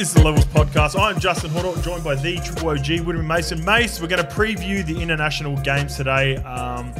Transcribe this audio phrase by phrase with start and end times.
[0.00, 0.98] is the Levels Podcast.
[0.98, 3.62] I'm Justin Horo, joined by the Triple OG, William Mason.
[3.62, 6.36] Mace, we're going to preview the international games today.
[6.36, 6.94] Um,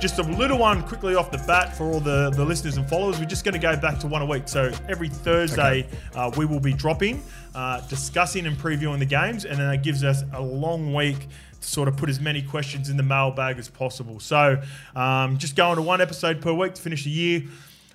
[0.00, 3.18] just a little one quickly off the bat for all the, the listeners and followers.
[3.18, 4.48] We're just going to go back to one a week.
[4.48, 5.88] So every Thursday, Okay.
[6.14, 7.22] uh, we will be dropping,
[7.54, 11.28] uh, discussing and previewing the games, and then that gives us a long week
[11.60, 14.18] to sort of put as many questions in the mailbag as possible.
[14.18, 14.62] So
[14.94, 17.42] um, just going to one episode per week to finish the year.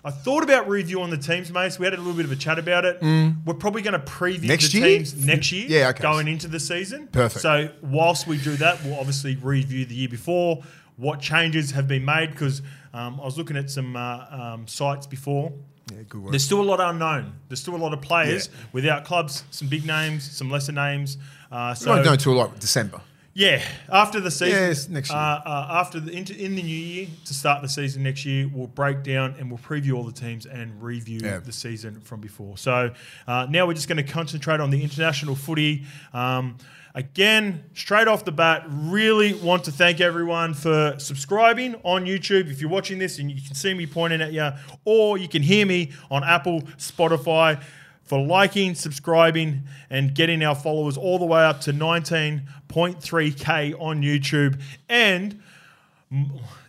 [0.04, 1.78] I thought about reviewing the teams, mates.
[1.78, 2.98] We had a little bit of a chat about it.
[3.46, 4.48] We're probably going to preview Mm.
[4.48, 4.88] Next the year?
[4.98, 6.02] teams next year, Yeah, okay.
[6.02, 7.08] going into the season.
[7.08, 7.42] Perfect.
[7.42, 10.64] So whilst we do that, we'll obviously review the year before,
[10.98, 12.62] what changes have been made, because
[12.94, 15.54] um, I was looking at some uh, um, sites before.
[15.92, 16.32] Yeah, good work.
[16.32, 17.34] There's still a lot unknown.
[17.48, 18.60] There's still a lot of players Yeah.
[18.74, 21.18] without clubs, some big names, some lesser names.
[21.52, 23.02] Uh, So, so won't know until like December.
[23.34, 25.18] Yeah, after the season, Yes, next year.
[25.20, 28.50] Uh, uh, after the into, in the new year to start the season next year,
[28.54, 31.40] we'll break down and we'll preview all the teams and review Yeah.
[31.40, 32.58] the season from before.
[32.58, 32.92] So
[33.28, 35.86] uh, now we're just going to concentrate on the international footy.
[36.14, 36.58] Um,
[36.94, 42.52] again, straight off the bat, really want to thank everyone for subscribing on YouTube.
[42.52, 44.50] If you're watching this and you can see me pointing at you,
[44.84, 47.64] or you can hear me on Apple, Spotify
[48.12, 54.60] for liking, subscribing, and getting our followers all the way up to 19.3k on YouTube.
[54.90, 55.42] And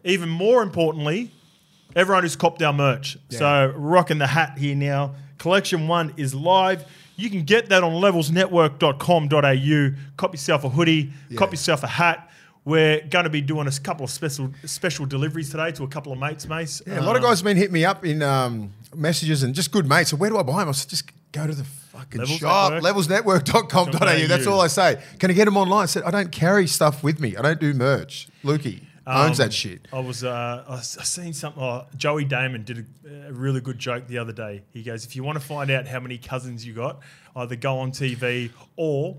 [0.05, 1.33] even more importantly,
[1.97, 3.19] everyone who's copped our merch.
[3.29, 5.17] So, rocking the hat here now.
[5.39, 6.85] Collection one is live.
[7.17, 10.15] You can get that on levelsnetwork.com.au.
[10.17, 12.31] Cop yourself a hoodie, cop yourself a hat.
[12.65, 16.13] We're going to be doing a couple of special special deliveries today to a couple
[16.13, 16.83] of mates, mates.
[16.87, 19.73] Yeah, a lot of guys have been hitting me up in um, messages and just
[19.73, 20.11] good mates.
[20.11, 20.69] So where do I buy them?
[20.69, 22.95] I said, just go to the fucking Levels shop, Network.
[22.97, 24.27] levelsnetwork.com.au.
[24.29, 25.03] That's all I say.
[25.19, 25.83] Can I get them online?
[25.85, 27.37] I said, I don't carry stuff with me.
[27.37, 28.29] I don't do merch.
[28.45, 29.89] Lukey owns Um, that shit.
[29.93, 31.63] I was uh, I seen something.
[31.63, 34.63] Oh, Joey Damon did a, a really good joke the other day.
[34.73, 37.01] He goes, "If you want to find out how many cousins you got,
[37.35, 39.17] either go on TV or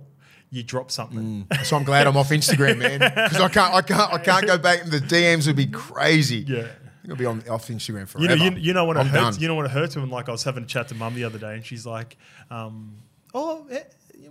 [0.50, 4.14] you drop something." So I'm glad I'm off Instagram, man, because I can't, I can't,
[4.14, 4.84] I can't go back.
[4.84, 6.46] And the DMs would be crazy.
[6.48, 6.68] Yeah.
[7.10, 9.36] I'll be on off Instagram You know, you, you know when it I'm hurts.
[9.38, 9.42] done.
[9.42, 11.24] You know when it hurts when like I was having a chat to mum the
[11.26, 12.18] other day, and she's like,
[12.50, 12.96] um,
[13.34, 13.82] "Oh, eh,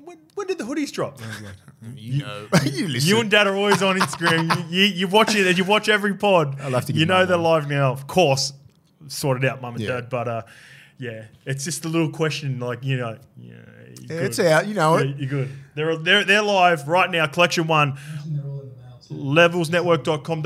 [0.04, 1.54] when, when did the hoodies drop?" And I was like,
[1.96, 3.08] you know, you listen.
[3.10, 4.70] You and Dad are always on Instagram.
[4.70, 6.60] you, you, you watch it and you watch every pod.
[6.60, 7.44] I'll have to You know they're one.
[7.62, 8.52] live now, of course.
[9.08, 9.88] Sorted out, Mum and Yeah.
[10.00, 10.08] Dad.
[10.08, 10.42] But uh,
[10.96, 13.54] yeah, it's just a little question, like you know, yeah,
[14.08, 14.66] Yeah, it's out.
[14.66, 15.16] You know Yeah, it.
[15.18, 15.48] you're good.
[15.74, 17.26] They're they're they're live right now.
[17.26, 17.98] Collection one,
[19.12, 20.42] levelsnetwork.com.au.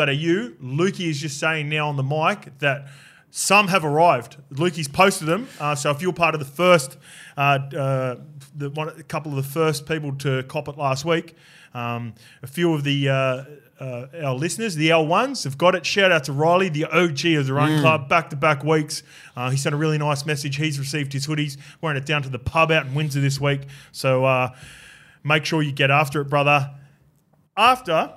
[0.77, 2.89] Lukey is just saying now on the mic that
[3.31, 4.37] some have arrived.
[4.53, 5.49] Lukey's posted them.
[5.61, 6.97] Uh, so if you're part of the first,
[7.37, 8.17] uh, uh,
[8.55, 11.35] the one, a couple of the first people to cop it last week,
[11.75, 13.45] um, a few of the uh,
[13.79, 15.85] uh, our listeners, the L1s, have got it.
[15.85, 19.03] Shout out to Riley, the OG of the Run Club, back to back weeks.
[19.37, 20.57] Uh, he sent a really nice message.
[20.57, 23.63] He's received his hoodies, wearing it down to the pub out in Windsor this week.
[23.93, 24.55] So uh,
[25.23, 26.71] make sure you get after it, brother.
[27.57, 28.15] After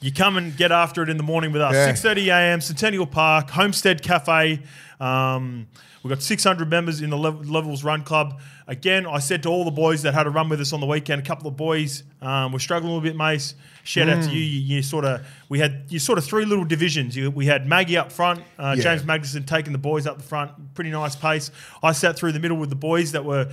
[0.00, 1.74] you come and get after it in the morning with us.
[1.74, 1.92] Yeah.
[1.92, 2.60] 6:30 a.m.
[2.60, 4.62] Centennial Park, Homestead Cafe.
[5.00, 5.66] Um,
[6.02, 8.40] we've got 600 members in the Lev- Levels Run Club.
[8.68, 10.86] Again, I said to all the boys that had a run with us on the
[10.86, 13.54] weekend, a couple of boys um, were struggling a little bit, Mace.
[13.84, 14.40] Shout out to you.
[14.40, 17.16] You, you sort of we had you sort of three little divisions.
[17.16, 18.82] You, we had Maggie up front, uh, Yeah.
[18.82, 21.52] James Magnuson taking the boys up the front, pretty nice pace.
[21.82, 23.50] I sat through the middle with the boys that were.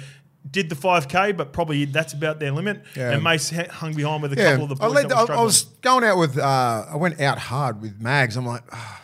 [0.50, 2.84] Did the 5K, but probably that's about their limit.
[2.96, 3.12] Yeah.
[3.12, 4.96] And Mace hung behind with a Yeah, couple of the I, boys.
[4.96, 6.38] led that were I, I was going out with.
[6.38, 8.36] Uh, I went out hard with Mags.
[8.36, 9.02] I'm like, ah,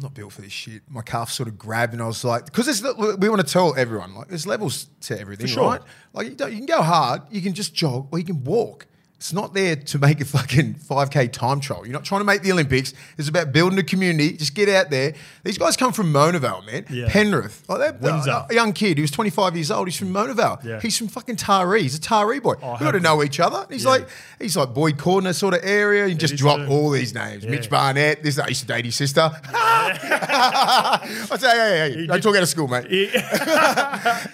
[0.00, 0.82] I'm not built for this shit.
[0.88, 2.82] My calf sort of grabbed, and I was like, because
[3.18, 5.64] we want to tell everyone like there's levels to everything, sure.
[5.68, 5.80] right?
[6.12, 8.86] Like you, don't, you can go hard, you can just jog, or you can walk.
[9.20, 11.84] It's not there to make a fucking 5k time trial.
[11.84, 12.94] You're not trying to make the Olympics.
[13.18, 14.34] It's about building a community.
[14.34, 15.12] Just get out there.
[15.44, 16.86] These guys come from Mona Vale, man.
[16.88, 17.06] Yeah.
[17.10, 17.62] Penrith.
[17.68, 18.46] Like that, Windsor.
[18.48, 18.96] a, young kid.
[18.96, 19.88] He was 25 years old.
[19.88, 20.58] He's from Mona Vale.
[20.64, 20.80] Yeah.
[20.80, 21.82] He's from fucking Taree.
[21.82, 22.54] He's a Taree boy.
[22.62, 23.66] Oh, we got to know each other.
[23.68, 23.90] He's Yeah.
[23.90, 24.08] like
[24.40, 26.06] he's like Boyd Cordner sort of area.
[26.06, 26.68] You just drop too.
[26.68, 27.44] all these names.
[27.46, 28.22] Mitch Barnett.
[28.22, 29.30] This I used to date his sister.
[29.52, 32.86] I say, hey, hey, hey, don't talk out of school, mate.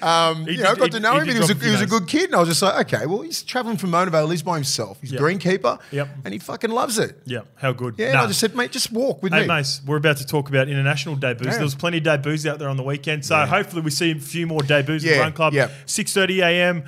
[0.03, 1.35] Um, you know, did- got to know he him.
[1.35, 3.23] He was, a, he was a good kid, and I was just like, okay, well,
[3.23, 4.29] he's traveling from Mona Vale.
[4.31, 4.76] He's by himself.
[5.01, 5.21] He's Yep.
[5.21, 5.79] a greenkeeper.
[5.93, 6.09] Yep.
[6.25, 7.19] and he fucking loves it.
[7.25, 7.95] Yeah, how good.
[7.99, 8.23] Yeah, and Nah.
[8.25, 9.39] I just said, mate, just walk with me.
[9.39, 9.55] Hey, me.
[9.55, 11.47] Mace, we're about to talk about international debuts.
[11.47, 11.53] Yeah.
[11.55, 14.15] There was plenty of debuts out there on the weekend, so hopefully we see a
[14.17, 15.53] few more debuts at Yeah, the Run Club.
[15.55, 15.69] yeah.
[15.87, 16.85] 6.30 a.m.,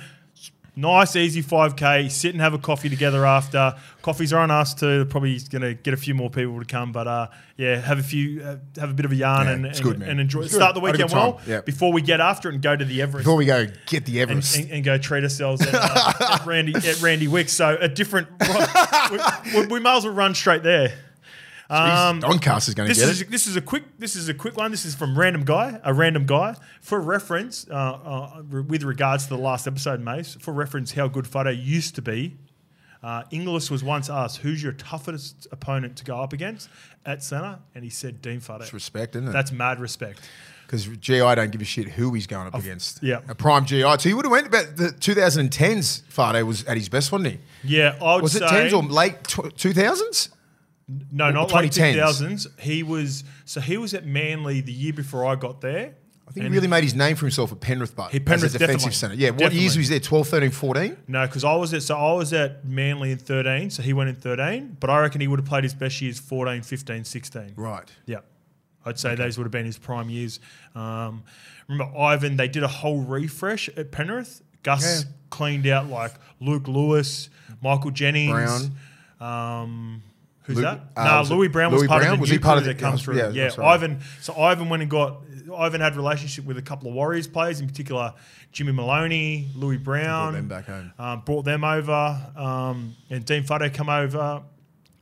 [0.79, 2.09] nice, easy 5K.
[2.09, 3.75] Sit and have a coffee together after.
[4.01, 5.05] Coffees are on us too.
[5.05, 7.27] Probably going to get a few more people to come, but uh,
[7.57, 10.01] yeah, have a few, uh, have a bit of a yarn Yeah, and, and, good,
[10.01, 10.41] and enjoy.
[10.41, 10.89] It's Start the good.
[10.89, 11.61] A weekend well Yeah.
[11.61, 13.25] before we get after it and go to the Everest.
[13.25, 14.55] Before we go, get the Everest.
[14.57, 17.51] and, and go treat ourselves at, uh, at Randy at Randy Wicks.
[17.53, 18.27] So a different.
[19.11, 19.17] we,
[19.61, 20.93] we, we may as well run straight there.
[21.71, 23.29] Um, Doncaster's going to this get is it.
[23.31, 24.71] this is a quick this is a quick one.
[24.71, 26.55] This is from random guy, a random guy.
[26.81, 30.35] For reference, uh, uh, with regards to the last episode, Mace.
[30.39, 32.37] For reference, how good Whare used to be.
[33.01, 36.69] Uh, Inglis was once asked, "Who's your toughest opponent to go up against
[37.05, 39.31] at centre?" And he said, "Dean Whare." It's respect, isn't it?
[39.31, 40.19] That's mad respect.
[40.65, 43.01] Because GI don't give a shit who he's going up against.
[43.01, 43.21] yeah.
[43.27, 43.81] A prime GI.
[43.81, 46.03] So he would have went about the 2010s.
[46.15, 47.39] Whare was at his best, wasn't he?
[47.63, 50.29] Yeah, I would Was it 10s or late tw- 2000s?
[51.11, 51.95] No, not late 2010s?
[52.21, 52.59] 2000s.
[52.59, 55.93] He was so he was at Manly the year before I got there.
[56.27, 58.43] I think And- he really made his name for himself at Penrith, but He- Penrith,
[58.43, 59.15] as a defensive centre.
[59.15, 59.59] Yeah, what Definitely.
[59.61, 59.99] years was he there?
[59.99, 60.97] 12, 13, 14?
[61.07, 64.09] No, because I was at so I was at Manly in 13, so he went
[64.09, 64.77] in 13.
[64.79, 67.53] But I reckon he would have played his best years 14, 15, 16.
[67.55, 67.89] Right.
[68.05, 68.19] Yeah.
[68.85, 70.39] I'd say those would have been his prime years.
[70.75, 71.23] Um,
[71.67, 74.41] remember Ivan, they did a whole refresh at Penrith.
[74.63, 75.11] Gus Yeah.
[75.31, 77.29] cleaned out like Luke Lewis,
[77.63, 78.69] Michael Jennings.
[79.19, 79.61] Brown.
[79.63, 80.03] Um,
[80.49, 80.79] who's Lu- that?
[80.97, 82.13] uh, no, was Lewis Brown was Lewis part Brown?
[82.13, 83.17] of the Was new part of the- that comes yeah, through.
[83.17, 83.59] yeah, Yeah, right.
[83.75, 83.99] Ivan.
[84.21, 85.21] So Ivan went and got.
[85.57, 88.13] Ivan had relationship with a couple of Warriors players, in particular
[88.51, 90.33] Jimmy Maloney, Lewis Brown.
[90.33, 90.93] brought them back home.
[90.99, 94.43] Um, brought them over, um, and Dean Whare come over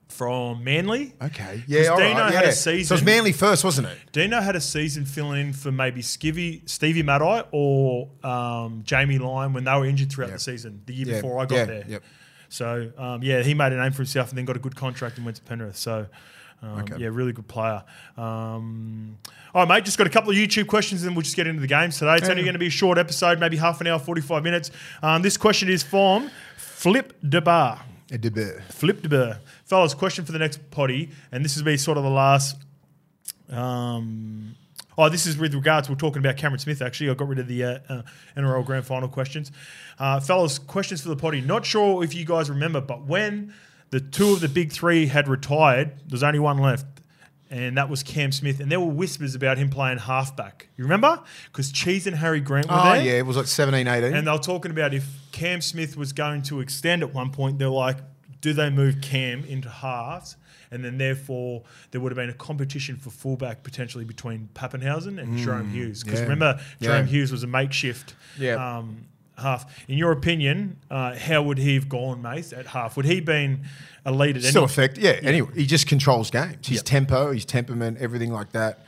[0.10, 1.14] from Manly.
[1.22, 2.08] Okay, Yeah, all right.
[2.08, 2.32] Dino yeah.
[2.32, 2.86] had a season.
[2.86, 3.98] So it was Manly first, wasn't it?
[4.14, 9.52] Dino had a season filling in for maybe Skivvy, Stevie Matai or um, Jamie Lyon
[9.54, 10.38] when they were injured throughout Yep.
[10.38, 11.84] the season, the year Yeah, before I got yeah, there.
[11.88, 12.04] yep.
[12.50, 15.18] So, um, yeah, he made a name for himself and then got a good contract
[15.18, 15.78] and went to Penrith.
[15.78, 16.08] So,
[16.64, 16.96] um, Okay.
[16.98, 17.84] yeah, really good player.
[18.18, 19.18] Um,
[19.54, 21.48] all right, mate, just got a couple of YouTube questions and then we'll just get
[21.48, 22.16] into the games today.
[22.16, 24.72] It's only going to be a short episode, maybe half an hour, 45 minutes.
[25.04, 27.82] Um, this question is from Flip de Bar.
[28.12, 28.60] A debut.
[28.70, 29.40] Flip DeBar.
[29.66, 32.56] Fellas, question for the next potty, and this will be sort of the last
[33.50, 34.56] um,
[34.98, 35.90] oh, this is with regards.
[35.90, 36.82] We're talking about Cameron Smith.
[36.82, 38.02] Actually, I got rid of the uh, uh,
[38.36, 39.52] NRL Grand Final questions.
[40.00, 41.42] Uh, fellas, questions for the potty.
[41.42, 43.54] Not sure if you guys remember, but when
[43.90, 46.86] the two of the big three had retired, there's only one left.
[47.50, 50.68] And that was Cam Smith, and there were whispers about him playing halfback.
[50.76, 51.22] You remember?
[51.46, 53.02] Because Cheese and Harry Grant were Oh, there.
[53.06, 53.12] yeah.
[53.14, 54.14] It was like 17, 18.
[54.14, 57.58] And they were talking about if Cam Smith was going to extend at one point,
[57.58, 58.00] they're like,
[58.48, 60.38] do they move Cam into halves?
[60.72, 65.38] And then therefore there would have been a competition for fullback potentially between Papenhuyzen and
[65.38, 66.04] Jahrome Hughes.
[66.04, 66.30] Because Mm, yeah.
[66.30, 67.12] remember, Jahrome Yeah.
[67.12, 68.56] Hughes was a makeshift Yeah.
[68.78, 69.06] um,
[69.38, 69.66] half.
[69.88, 72.96] In your opinion, uh, how would he have gone, Mace, at half?
[72.98, 73.66] Would he been
[74.06, 75.04] a lead at Still any effective.
[75.04, 76.66] Yeah, Anyway, he just controls games.
[76.66, 76.86] His Yep.
[76.86, 78.86] tempo, his temperament, everything like that.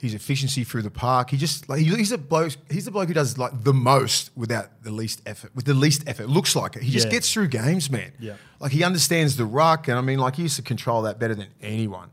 [0.00, 1.30] His efficiency through the park.
[1.30, 2.52] He just like he- he's a bloke.
[2.70, 5.50] He's the bloke who does like the most without the least effort.
[5.56, 6.82] With the least effort, looks like it.
[6.84, 7.12] He just Yeah.
[7.12, 8.12] gets through games, man.
[8.20, 8.34] Yeah.
[8.60, 11.34] Like he understands the ruck, and I mean, like he used to control that better
[11.34, 12.10] than anyone.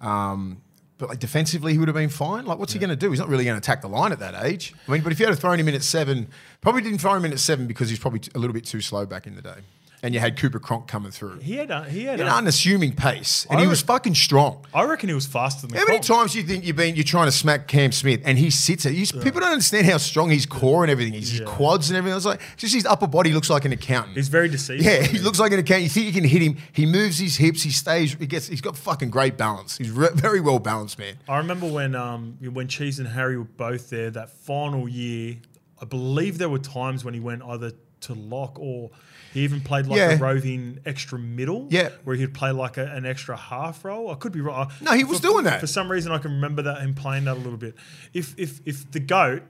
[0.00, 0.58] Um,
[0.98, 2.46] but like defensively, he would have been fine.
[2.46, 3.10] Like, what's he going to do?
[3.10, 4.72] He's not really going to attack the line at that age.
[4.86, 6.28] I mean, but if you had thrown him in at seven,
[6.60, 8.80] probably didn't throw him in at seven because he's probably t- a little bit too
[8.80, 9.56] slow back in the day.
[10.04, 11.38] And you had Cooper Cronk coming through.
[11.38, 14.14] He had, a, he had An a, unassuming pace, and I he re- was fucking
[14.14, 14.64] strong.
[14.74, 16.04] I reckon he was faster than How many Cronk.
[16.20, 18.84] times do you think you've been you're trying to smack Cam Smith and he sits
[18.84, 18.92] it?
[18.92, 21.46] He's, People don't understand how strong his core and everything is, his Yeah.
[21.46, 22.16] quads and everything.
[22.18, 24.14] It's like just his upper body looks like an accountant.
[24.16, 24.84] He's very deceiving.
[24.84, 25.84] yeah, he looks like an accountant.
[25.84, 26.58] You think you can hit him?
[26.72, 27.62] He moves his hips.
[27.62, 28.12] He stays.
[28.12, 28.46] He gets.
[28.46, 29.78] He's got fucking great balance.
[29.78, 31.14] He's re- very well balanced, man.
[31.26, 35.36] I remember when um, when Cheese and Harry were both there that final year.
[35.80, 37.72] I believe there were times when he went either
[38.02, 38.90] to lock or
[39.34, 40.12] he even played like Yeah.
[40.12, 41.66] a roving extra middle.
[41.70, 41.90] Yeah.
[42.04, 44.10] where he'd play like a, an extra half role.
[44.10, 44.72] I could be wrong.
[44.80, 45.60] No, he was For- doing that.
[45.60, 47.74] For some reason, I can remember that him playing that a little bit.
[48.14, 49.42] If if if the goat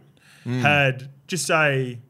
[0.46, 0.60] Mm.
[0.60, 2.00] had just say.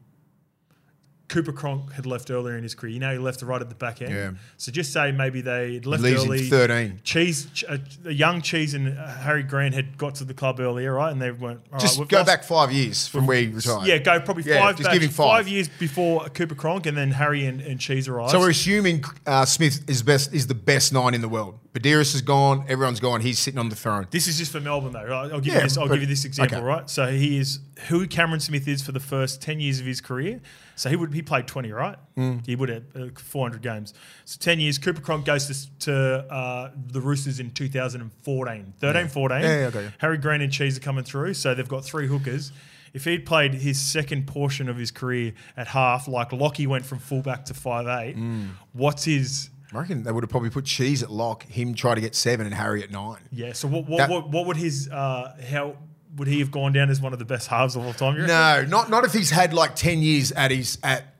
[1.27, 2.93] Cooper Cronk had left earlier in his career.
[2.93, 4.11] You know, he left the right at the back end.
[4.13, 4.31] Yeah.
[4.57, 6.47] So just say maybe they left leaves early.
[6.47, 7.01] 13.
[7.03, 10.59] Cheese, Ch- uh, a young Cheese and uh, Harry Grant had got to the club
[10.59, 11.11] earlier, right?
[11.11, 11.61] And they went.
[11.65, 13.87] "All right, Just we've go lost- back five years from where he retired.
[13.87, 14.75] Yeah, go probably Yeah, five.
[14.77, 15.47] just back, give him five.
[15.47, 18.31] years before Cooper Cronk, and then Harry and, and Cheese arrived.
[18.31, 21.57] So we're assuming uh, Smith is best is the best nine in the world.
[21.75, 22.63] Buderus is gone.
[22.69, 23.19] Everyone's gone.
[23.21, 24.07] He's sitting on the throne.
[24.09, 25.03] this is just for Melbourne, though.
[25.03, 25.31] Right?
[25.31, 25.77] I'll give Yeah, you this.
[25.77, 26.65] I'll but- give you this example, okay.
[26.65, 26.89] right?
[26.89, 30.39] So he is who Cameron Smith is for the first ten years of his career.
[30.77, 31.97] So he would he played twenty, right?
[32.17, 32.45] Mm.
[32.45, 33.93] He would have uh, four hundred games.
[34.23, 34.77] So ten years.
[34.77, 39.41] Cooper Cronk goes to, to uh, the Roosters in 2014, 13, 14.
[39.41, 39.83] Yeah, yeah, got.
[39.99, 42.51] Harry Grant and Cheese are coming through, so they've got three hookers.
[42.93, 46.99] If he'd played his second portion of his career at half, like Lockie went from
[46.99, 48.51] fullback to five eight, Mm.
[48.71, 52.01] what's his I reckon they would have probably put Cheese at lock, him try to
[52.01, 53.19] get seven, and Harry at nine.
[53.31, 53.53] yeah?
[53.53, 55.75] So what what, That- what, what would his uh, how
[56.17, 58.15] would he have gone down as one of the best halves of all time?
[58.15, 58.69] you reckon?
[58.69, 61.13] No, not not if he's had like ten years at his at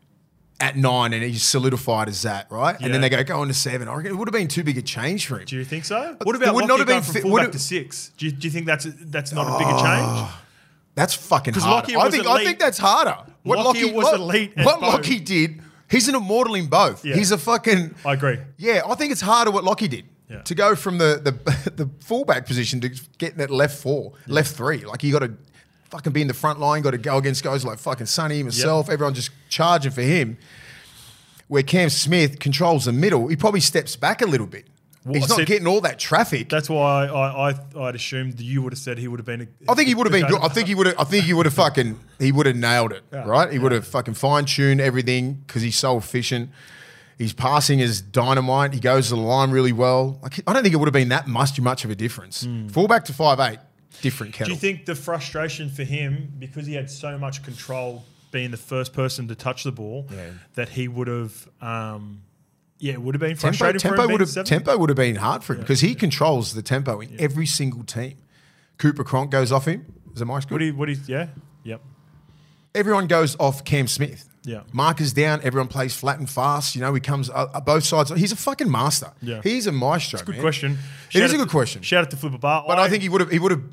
[0.62, 2.76] at nine and he's solidified as that, right?
[2.80, 3.10] And then Yeah.
[3.10, 3.90] they go go on to seven.
[3.90, 5.46] I reckon it would have been too big a change for him.
[5.46, 6.16] Do you think so?
[6.24, 8.12] What about would not have been from fullback would it- to six?
[8.18, 10.32] Do you, do you think that's that's not a bigger change?
[10.96, 11.92] That's fucking 'Cause harder.
[11.92, 12.42] Lockyer I was think elite.
[12.42, 13.18] I think that's harder.
[13.44, 14.94] What Lockyer Lockie was elite at What both.
[14.94, 15.62] Lockie did,
[15.96, 17.04] he's an immortal in both.
[17.04, 17.16] Yeah.
[17.16, 18.38] He's a fucking I agree.
[18.58, 18.82] yeah.
[18.88, 20.06] I think it's harder what Lockie did.
[20.30, 20.42] Yeah.
[20.42, 24.84] To go from the, the the fullback position to getting that left four, left three,
[24.86, 25.34] like you got to
[25.92, 28.90] fucking be in the front line, got to go against guys like fucking Sonny, myself,
[28.90, 30.38] everyone just charging for him.
[31.48, 34.66] Where Cam Smith controls the middle, he probably steps back a little bit.
[35.06, 36.50] Well, He's not said- getting all that traffic.
[36.50, 39.42] That's why I, I, I'd assumed you would have said he would have been.
[39.68, 40.42] A, I think he would have been good.
[40.42, 41.00] I think he would have.
[41.00, 42.00] I think he would have fucking.
[42.18, 43.52] He would have nailed it, Yeah, right?
[43.52, 46.50] He would have fucking fine tuned everything because he's so efficient.
[47.20, 48.74] He's passing is dynamite.
[48.74, 50.20] He goes to the line really well.
[50.24, 52.46] Like, I don't think it would have been that much much of a difference.
[52.72, 53.60] Fullback to five eight,
[54.02, 58.50] different Do you think the frustration for him because he had so much control, being
[58.52, 60.32] the first person to touch the ball, Yeah.
[60.56, 62.24] that he would have, um,
[62.80, 64.12] yeah, it would have been tempo frustrating for tempo him.
[64.12, 64.46] would have seven?
[64.46, 67.84] tempo would have been hard for him because he controls the tempo in every single
[67.84, 68.18] team.
[68.78, 69.86] Cooper Cronk goes off him.
[70.14, 70.60] Is it Mike's What good?
[70.60, 71.28] do you, what you, yeah,
[71.64, 71.82] yep.
[72.74, 74.30] everyone goes off Cam Smith.
[74.44, 74.62] Yeah.
[74.72, 76.76] Markers down, everyone plays flat and fast.
[76.76, 78.12] You know, he comes uh, uh, both sides.
[78.12, 79.12] He's a fucking master.
[79.22, 79.42] Yeah.
[79.42, 80.20] He's a maestro.
[80.20, 80.42] Good man.
[80.42, 80.78] question.
[81.14, 81.82] It is a good question.
[81.82, 82.64] Shout out to Flipper Bar.
[82.68, 83.32] But I, think he would have.
[83.32, 83.64] He would have.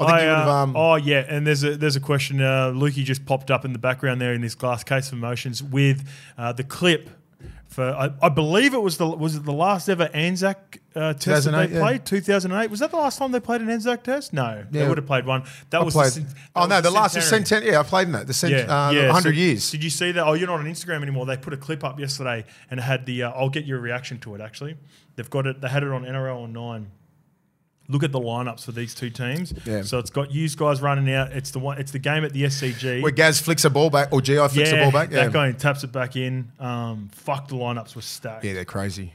[0.00, 0.48] I think I, he would have.
[0.48, 2.40] uh, Um, oh yeah, and there's a there's a question.
[2.40, 5.62] Uh, Lukey just popped up in the background there in this glass case of emotions
[5.62, 7.08] with uh, the clip
[7.76, 11.44] for I, I believe it was the was it the last ever Anzac uh, test
[11.44, 11.80] that they yeah.
[11.80, 12.70] played 2008.
[12.70, 14.32] Was that the last time they played an Anzac test?
[14.32, 15.44] No, they would have played one.
[15.68, 16.12] That I was played.
[16.12, 16.24] The,
[16.56, 17.46] oh that no, was the last the centenary.
[17.46, 17.72] centenary.
[17.74, 18.26] Yeah, I played in that.
[18.26, 19.12] The cent, uh, yeah.
[19.12, 19.70] hundred So years.
[19.70, 20.26] Did you see that?
[20.26, 21.26] Oh, you're not on Instagram anymore.
[21.26, 23.24] They put a clip up yesterday and had the.
[23.24, 24.40] Uh, I'll get your reaction to it.
[24.40, 24.78] Actually,
[25.16, 25.60] they've got it.
[25.60, 26.90] They had it on NRL on nine.
[27.88, 29.54] Look at the lineups for these two teams.
[29.64, 29.82] Yeah.
[29.82, 31.30] So it's got used guys running out.
[31.32, 31.78] It's the one.
[31.78, 33.00] It's the game at the SCG.
[33.00, 35.10] Where Gaz flicks a ball back or Gi flicks a ball back.
[35.12, 35.24] Yeah.
[35.24, 36.50] that guy taps it back in.
[36.58, 38.44] Um, fuck, the lineups were stacked.
[38.44, 39.12] yeah, they're crazy.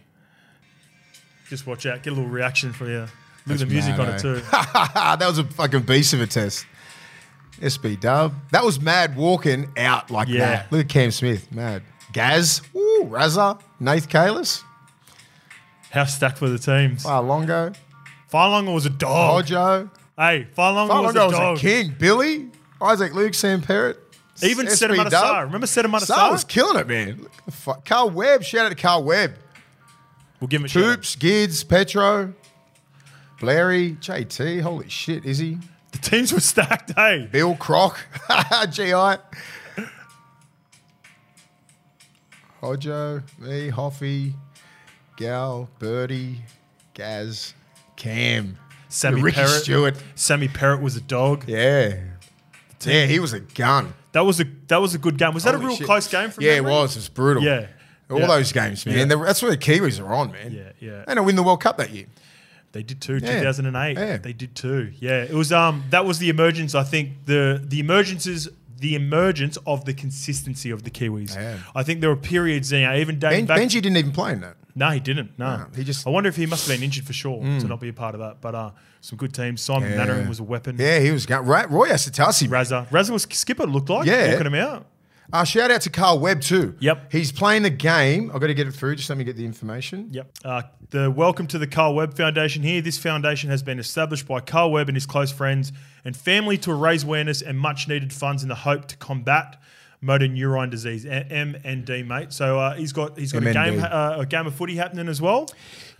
[1.50, 2.02] Just watch out.
[2.02, 3.00] Get a little reaction for you.
[3.02, 3.10] Look
[3.46, 4.22] That's at the music mad, on it eh?
[4.22, 4.36] too.
[5.20, 6.66] that was a fucking beast of a test.
[7.60, 8.34] SB Dub.
[8.52, 10.40] That was mad walking out like Yeah.
[10.40, 10.72] that.
[10.72, 11.52] Look at Cam Smith.
[11.52, 11.84] Mad.
[12.14, 12.62] Gaz.
[12.76, 13.60] Ooh, Razza.
[13.82, 14.64] Nath Cayless.
[15.92, 17.04] How stacked were the teams?
[17.04, 17.74] Far Longo.
[18.32, 19.46] Farlonga was a dog.
[19.50, 19.90] Hojo.
[20.18, 21.58] Hey, Farlonga Far was a was dog.
[21.58, 21.96] a king.
[21.98, 22.50] Billy.
[22.82, 23.34] Isaac Luke.
[23.34, 23.98] Sam Perrett.
[24.44, 25.12] Even SB Setaimata Dub.
[25.12, 25.46] Sar.
[25.46, 26.32] Remember Setaimata Sar Sar?
[26.32, 27.20] was killing it, man.
[27.22, 27.86] Look the fuck.
[27.86, 28.44] Carl Webb.
[28.44, 29.36] Shout out to Carl Webb.
[30.40, 30.70] We'll give him a.
[30.70, 32.34] Toops, Gids, Petro,
[33.40, 34.62] Blairy, JT.
[34.62, 35.60] Holy shit, is he?
[35.92, 37.28] The teams were stacked, hey.
[37.32, 38.00] Bill Croc,
[38.72, 38.94] GI.
[42.62, 44.34] Hojo, me, Hoffy,
[45.18, 46.42] Gal, Birdie,
[46.94, 47.54] Gaz,
[48.02, 48.58] Cam,
[48.90, 49.62] Sammy Ricky Perrett.
[49.62, 49.96] Stewart.
[50.16, 51.46] Sammy Perrett was a dog.
[51.48, 51.96] Yeah.
[52.84, 53.94] Yeah, he was a gun.
[54.14, 55.34] That was a that was a good game.
[55.34, 55.86] Was that a real shit.
[55.86, 56.72] close game from Yeah, memory?
[56.72, 56.96] it was.
[56.96, 57.44] It was brutal.
[57.44, 57.68] Yeah.
[58.10, 58.28] All Yeah.
[58.28, 58.98] those games, man.
[58.98, 59.06] Yeah.
[59.06, 60.52] They- That's where the Kiwis are on, man.
[60.52, 61.04] Yeah, yeah.
[61.08, 62.08] And they win the World Cup that year.
[62.74, 63.20] They did too.
[63.22, 63.40] Yeah.
[63.40, 63.98] 2008.
[63.98, 64.18] Yeah.
[64.18, 64.92] They did too.
[65.00, 65.24] Yeah.
[65.24, 66.74] It was um that was the emergence.
[66.74, 68.48] I think the the emergences
[68.82, 71.36] the emergence of the consistency of the Kiwis.
[71.36, 71.58] Yeah.
[71.76, 73.60] I think there were periods, you know, even dating Ben, back.
[73.60, 74.56] Benji didn't even play in that.
[74.76, 75.38] no, he didn't.
[75.38, 75.58] No.
[75.58, 77.80] No, he just- I wonder if he must have been injured for sure to not
[77.80, 78.42] be a part of that.
[78.42, 79.62] But uh, some good teams.
[79.62, 79.98] Simon Yeah.
[79.98, 80.76] Mannering was a weapon.
[80.80, 81.30] Yeah, he was.
[81.30, 82.48] Right, Roy Asotasi.
[82.50, 82.88] Razza.
[82.90, 83.66] Razza was skipper.
[83.66, 84.30] Looked like Yeah.
[84.32, 84.86] walking him out.
[85.34, 86.76] Uh, shout out to Carl Webb too.
[86.80, 87.12] Yep.
[87.12, 88.32] He's playing the game.
[88.34, 88.96] I've got to get it through.
[88.98, 90.10] Just let me get the information.
[90.12, 90.32] Yep.
[90.44, 92.82] Uh, the welcome to the Carl Webb Foundation here.
[92.82, 95.72] This foundation has been established by Carl Webb and his close friends
[96.04, 99.58] and family to raise awareness and much needed funds in the hope to combat
[100.02, 102.34] motor neurone disease, MND, mate.
[102.34, 105.22] So uh, he's got he's got a game uh, a game of footy happening as
[105.22, 105.48] well.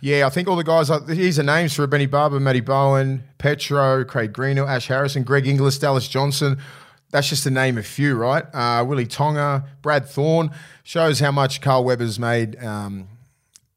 [0.00, 0.90] Yeah, I think all the guys.
[0.90, 5.46] Are, here's the names for Benny Barber, Matty Bowen, Petro, Craig Greenhill, Ash Harrison, Greg
[5.46, 6.58] Inglis, Dallas Johnson.
[7.12, 8.44] That's just to name a few, right?
[8.52, 10.50] Uh, Willie Tonga, Brad Thorne
[10.82, 12.62] shows how much Carl Webber's made.
[12.62, 13.06] Um,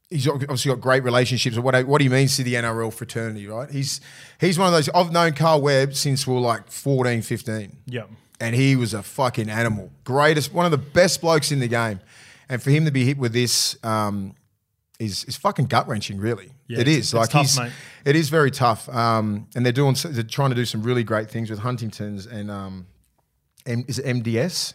[0.10, 3.70] he's obviously got great relationships what, what he means to the NRL fraternity, right?
[3.70, 4.02] He's
[4.40, 4.90] he's one of those.
[4.90, 7.78] I've known Carl Webb since we were like 14, 15.
[7.88, 8.10] Yep.
[8.40, 9.92] and he was a fucking animal.
[10.04, 12.00] Greatest, one of the best blokes in the game,
[12.50, 14.34] and for him to be hit with this um,
[14.98, 16.20] is is fucking gut wrenching.
[16.20, 16.98] Really, Yeah, it is.
[16.98, 17.72] It's like tough, he's, mate.
[18.06, 18.88] it is very tough.
[18.88, 22.50] Um, and they're doing, they're trying to do some really great things with Huntington's and
[22.50, 22.88] um,
[23.66, 24.74] M, is it MDS?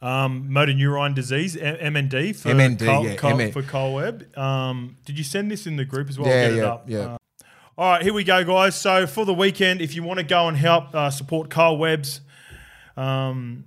[0.00, 3.52] Um, motor neurone disease, M- MND for MND, Carl, yeah, Carl- MN.
[3.52, 4.36] for Carl Webb.
[4.36, 6.28] Um, did you send this in the group as well?
[6.28, 6.84] Yeah, it yeah, up.
[6.88, 6.98] yeah.
[6.98, 7.18] Uh,
[7.78, 8.74] all right, here we go, guys.
[8.74, 12.20] So for the weekend, if you want to go and help uh, support Carl Webb's,
[12.96, 13.64] um,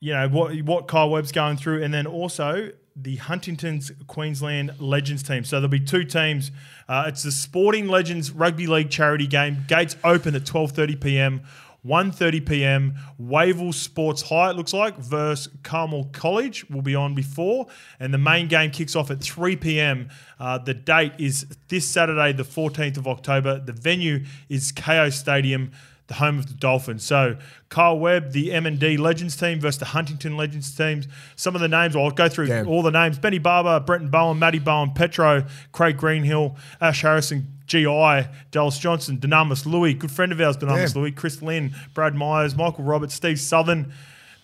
[0.00, 5.22] you know what what Carl Webb's going through, and then also the Huntington's Queensland Legends
[5.22, 5.44] team.
[5.44, 6.52] So there'll be two teams.
[6.88, 9.64] Uh, it's the Sporting Legends Rugby League charity game.
[9.66, 11.40] Gates open at 12:30 p.m.
[11.86, 12.94] 1.30 p.m.
[13.18, 17.66] Wavell Sports High, it looks like, versus Carmel College will be on before.
[18.00, 20.08] And the main game kicks off at 3 p.m.
[20.40, 23.60] Uh, the date is this Saturday, the 14th of October.
[23.60, 25.72] The venue is Kayo Stadium.
[26.06, 27.02] The home of the Dolphins.
[27.02, 27.36] So
[27.70, 31.08] Carl Webb, the M&D Legends team versus the Huntington Legends teams.
[31.34, 32.64] Some of the names, I'll go through Yeah.
[32.64, 33.18] all the names.
[33.18, 39.64] Benny Barber, Brenton Bowen, Matty Bowen, Petro, Craig Greenhill, Ash Harrison, GI, Dallas Johnson, Dynamis
[39.64, 40.94] Louis, good friend of ours, Dynamis.
[40.94, 43.90] Louis, Chris Lynn, Brad Myers, Michael Roberts, Steve Southern,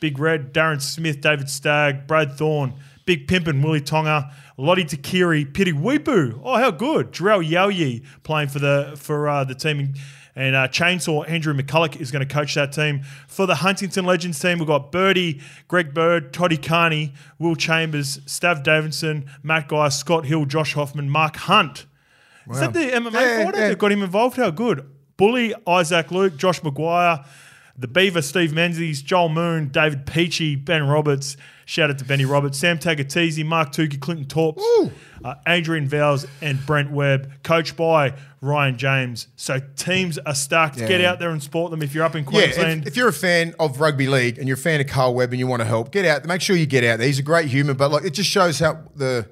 [0.00, 2.72] Big Red, Darren Smith, David Stagg, Brad Thorne,
[3.04, 6.40] Big Pimpin, Willie Tonga, Lote Tuqiri, Piri Weepu.
[6.42, 7.12] Oh, how good.
[7.12, 9.92] Jharal Yow Yeh playing for the for uh, the team.
[10.36, 13.02] And uh, Chainsaw Andrew McCullough is going to coach that team.
[13.26, 18.62] For the Huntington Legends team, we've got Birdie, Greg Bird, Toddy Carney, Will Chambers, Stav
[18.62, 21.86] Davidson, Matt Guy, Scott Hill, Josh Hoffman, Mark Hunt.
[22.50, 23.68] Is that the MMA Yeah, fighter yeah.
[23.68, 24.36] that got him involved?
[24.36, 24.88] How good.
[25.16, 27.26] Bully, Isaac Luke, Josh McGuire,
[27.76, 31.36] the Beaver, Steve Menzies, Joel Moon, David Peachey, Ben Roberts.
[31.64, 34.90] Shout out to Benny Roberts, Sam Tagataese, Mark Tookey, Clinton Toopi,
[35.24, 39.28] uh, Adrian Vowles, and Brent Webb, coached by Ryan James.
[39.36, 40.78] So teams are stacked.
[40.78, 42.82] Get out there and support them if you're up in Yeah, Queensland.
[42.82, 45.30] if, if you're a fan of rugby league and you're a fan of Carl Webb
[45.30, 46.24] and you want to help, get out.
[46.24, 47.06] Make sure you get out there.
[47.06, 49.28] He's a great human, but like it just shows how the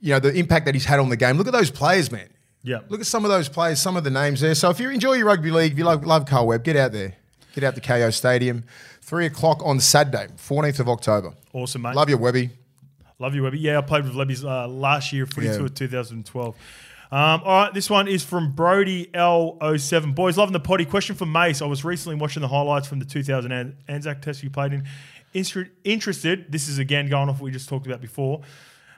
[0.00, 1.36] you know the impact that he's had on the game.
[1.36, 2.28] Look at those players, man.
[2.62, 2.78] Yeah.
[2.88, 4.54] Look at some of those players, some of the names there.
[4.54, 6.92] So if you enjoy your rugby league, if you love, love Carl Webb, get out
[6.92, 7.16] there.
[7.54, 8.64] Get out to Kayo Stadium,
[9.00, 11.34] three o'clock on Saturday, 14th of October.
[11.52, 11.94] awesome, mate.
[11.96, 12.50] Love you, Webby.
[13.18, 13.58] Love you, Webby.
[13.58, 15.58] Yeah, I played with Lebby's uh, last year, footy Yeah.
[15.58, 16.54] tour 2012.
[17.12, 20.14] Um, all right, this one is from Brody L07.
[20.14, 20.84] Boys, loving the potty.
[20.84, 21.60] Question for Mace.
[21.60, 24.84] I was recently watching the highlights from the 2000 An- Anzac test you played in.
[25.34, 28.42] Inter- interested, this is again going off what we just talked about before.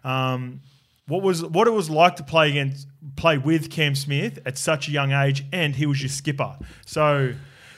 [0.04, 0.61] Um,
[1.09, 4.88] what was what it was like to play against play with Cam Smith at such
[4.88, 6.56] a young age, and he was your skipper.
[6.87, 7.32] So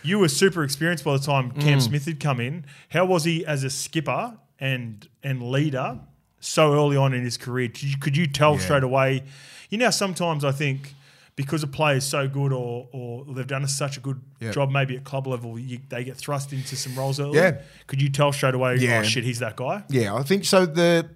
[0.05, 1.83] you were super experienced by the time Cam mm.
[1.83, 2.67] Smith had come in.
[2.91, 5.99] How was he as a skipper and and leader
[6.41, 7.69] so early on in his career?
[7.69, 9.25] Could you, could you tell straight away?
[9.71, 10.95] You know, sometimes I think
[11.37, 14.53] because a player is so good or or they've done a, such a good Yeah.
[14.53, 17.39] job, maybe at club level, you, they get thrust into some roles early.
[17.39, 17.61] Yeah.
[17.87, 18.77] Could you tell straight away?
[18.77, 19.01] Yeah.
[19.01, 19.85] Oh shit, he's that guy.
[19.89, 20.67] Yeah, I think so.
[20.67, 21.09] The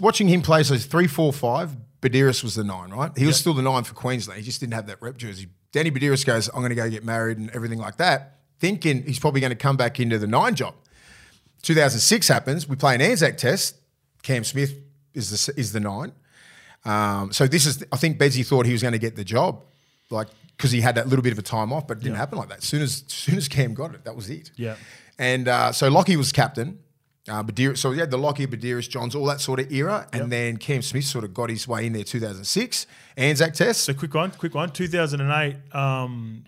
[0.00, 1.76] watching him play, so it's three, four, five.
[2.00, 3.10] Buderus was the nine, right?
[3.18, 4.38] He was still the nine for Queensland.
[4.38, 5.48] He just didn't have that rep jersey.
[5.72, 9.18] Danny Buderus goes, "I'm going to go get married and everything like that," thinking he's
[9.18, 10.74] probably going to come back into the nine job.
[11.62, 12.68] 2006 happens.
[12.68, 13.76] We play an Anzac test.
[14.22, 14.74] Cam Smith
[15.14, 16.12] is the is the nine.
[16.84, 19.64] Um, so this is, I think Bedsy thought he was going to get the job,
[20.10, 22.36] like because he had that little bit of a time off, but it didn't happen
[22.36, 22.58] like that.
[22.58, 24.50] As soon as, as soon as Cam got it, that was it.
[24.56, 24.74] Yeah.
[25.16, 26.80] And uh, so Lockie was captain.
[27.28, 30.30] Uh, Badira, so he had the Lockie, Buderus, Johns, all that sort of era, and
[30.32, 32.04] then Cam Smith sort of got his way in there.
[32.04, 32.86] 2006
[33.16, 33.84] Anzac test.
[33.84, 34.70] So quick one, quick one.
[34.70, 36.44] 2008, um,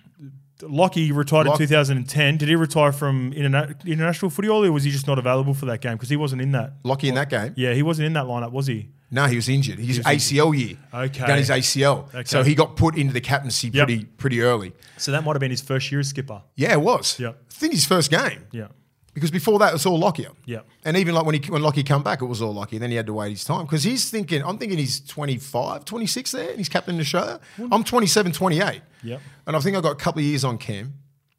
[0.62, 2.36] Lockie retired Lock- in 2010.
[2.36, 5.80] Did he retire from interna- international footy or was he just not available for that
[5.80, 5.94] game?
[5.94, 6.74] Because he wasn't in that.
[6.84, 7.54] Lockie in that game.
[7.56, 8.90] Yeah, he wasn't in that lineup, was he?
[9.10, 9.78] No, he was injured.
[9.78, 10.76] He's ACL year.
[10.94, 11.26] Okay.
[11.26, 12.08] done his ACL.
[12.14, 12.22] Okay.
[12.26, 13.86] So he got put into the captaincy Yep.
[13.88, 14.72] pretty pretty early.
[14.98, 16.42] So that might have been his first year as skipper.
[16.56, 17.18] Yeah, it was.
[17.18, 17.30] Yeah.
[17.30, 18.44] I think his first game.
[18.52, 18.68] Yeah.
[19.12, 20.30] Because before that, it was all Lockyer.
[20.46, 20.66] Yep.
[20.84, 22.78] And even like when he when Lockie come back, it was all Lockyer.
[22.78, 23.64] Then he had to wait his time.
[23.64, 27.40] Because he's thinking, I'm thinking he's 25, 26 there, and he's captain of show.
[27.72, 28.82] I'm 27, 28.
[29.02, 29.20] Yep.
[29.46, 30.94] And I think I got a couple of years on Cam.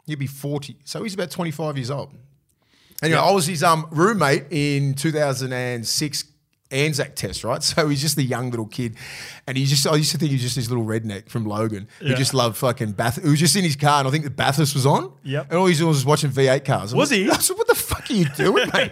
[0.06, 0.78] He'd be 40.
[0.84, 2.14] So he's about 25 years old.
[3.02, 6.26] Anyway, I was his um, roommate in 2006
[6.72, 7.62] Anzac test, right?
[7.72, 8.96] So he's just a young little kid.
[9.48, 11.88] And he just, I used to think he was just this little redneck from Logan
[12.00, 12.16] who Yeah.
[12.16, 13.18] just loved fucking Bath.
[13.22, 15.12] Who was just in his car, and I think the Bathurst was on.
[15.24, 15.48] Yep.
[15.50, 16.94] And all he's doing was watching V8 cars.
[16.94, 17.26] I'm Was like- he?
[18.12, 18.92] are you doing, mate?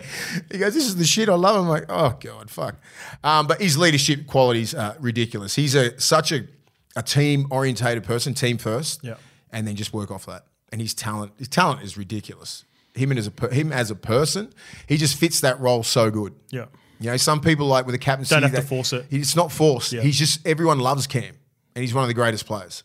[0.51, 1.55] He goes, this is the shit I love.
[1.63, 2.75] I'm like, oh, God, fuck.
[3.23, 5.55] Um, but his leadership qualities are ridiculous.
[5.55, 6.47] He's a such a,
[6.95, 9.15] a team orientated person, team first, Yeah.
[9.51, 10.45] and then just work off that.
[10.71, 12.65] And his talent, his talent is ridiculous.
[12.95, 14.51] Him and as a him as a person,
[14.87, 16.33] he just fits that role so good.
[16.49, 16.65] Yeah.
[16.99, 19.05] You know, some people like with a captaincy, Don't have to force it.
[19.09, 19.93] It's not forced.
[19.93, 20.01] Yeah.
[20.01, 21.35] He's just everyone loves Cam,
[21.75, 22.83] and he's one of the greatest players.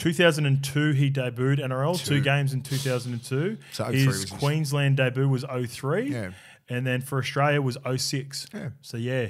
[0.00, 3.58] 2002, he debuted NRL, two, games in 2002.
[3.72, 6.10] So oh his was his- Queensland debut was 03.
[6.10, 6.30] Yeah.
[6.68, 8.48] And then for Australia was 06.
[8.52, 8.70] Yeah.
[8.80, 9.28] So yeah.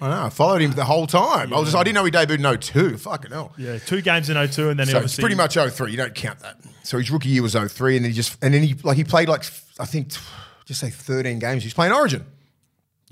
[0.00, 0.22] I know.
[0.24, 1.52] I followed him the whole time.
[1.52, 2.98] I was just, I didn't know he debuted in 02.
[2.98, 3.52] Fucking hell.
[3.56, 5.90] Yeah, two games in 02 and then he So it's pretty much 03.
[5.92, 6.56] You don't count that.
[6.82, 9.04] So his rookie year was 03, and then he just and then he like he
[9.04, 9.44] played like
[9.78, 10.12] I think
[10.64, 11.62] just say 13 games.
[11.62, 12.26] He's playing Origin.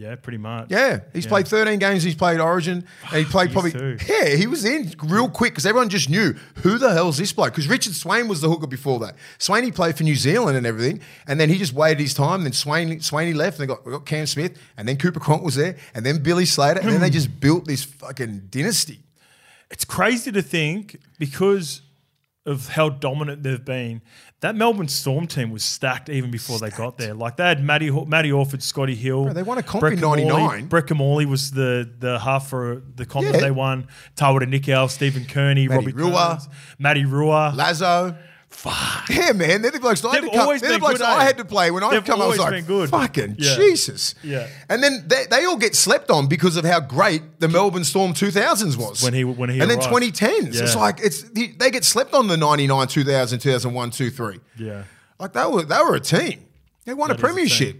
[0.00, 0.70] Yeah, pretty much.
[0.70, 2.02] Yeah, he's played 13 games.
[2.02, 3.98] He's played Origin, and he played probably too.
[4.08, 4.34] yeah.
[4.34, 7.52] He was in real quick because everyone just knew who the hell's this bloke.
[7.52, 9.16] Because Richard Swain was the hooker before that.
[9.38, 12.44] Swaney played for New Zealand and everything, and then he just waited his time.
[12.44, 15.42] Then Swain Swaney left, and they got we got Cam Smith, and then Cooper Cronk
[15.42, 19.00] was there, and then Billy Slater, and then they just built this fucking dynasty.
[19.70, 21.82] It's crazy to think because
[22.46, 24.00] of how dominant they've been.
[24.40, 27.12] That Melbourne Storm team was stacked even before they got there.
[27.12, 29.24] Like they had Matty, Matty Orford, Scotty Hill.
[29.24, 30.66] Bro, they won a comp Brett in Kimmorley- 99.
[30.66, 33.32] Brett Kimmorley was the the half for the comp Yeah.
[33.32, 33.86] that they won.
[34.16, 36.28] Tawera Nikau, Stephen Kearney, Matty Robbie Rua.
[36.40, 36.48] Kearns,
[36.78, 37.52] Matty Rua.
[37.54, 38.16] Lazo,
[38.50, 39.08] Fuck.
[39.08, 39.62] Yeah, man.
[39.62, 40.40] They're the blokes I had to come.
[40.40, 42.20] always They're the been blokes I had to play when I come.
[42.20, 42.90] I was like, good.
[42.90, 43.54] fucking Yeah.
[43.56, 44.14] Jesus.
[44.22, 44.48] Yeah.
[44.68, 48.12] And then they, they all get slept on because of how great the Melbourne Storm
[48.12, 49.02] 2000s was.
[49.02, 49.92] When he- when he and then arrived.
[50.14, 50.60] 2010s.
[50.60, 54.40] It's like it's they get slept on the 99, 2000, 2001, 2, 3.
[54.58, 54.82] Yeah.
[55.18, 56.44] Like they were they were a team.
[56.84, 57.76] They won That a premiership.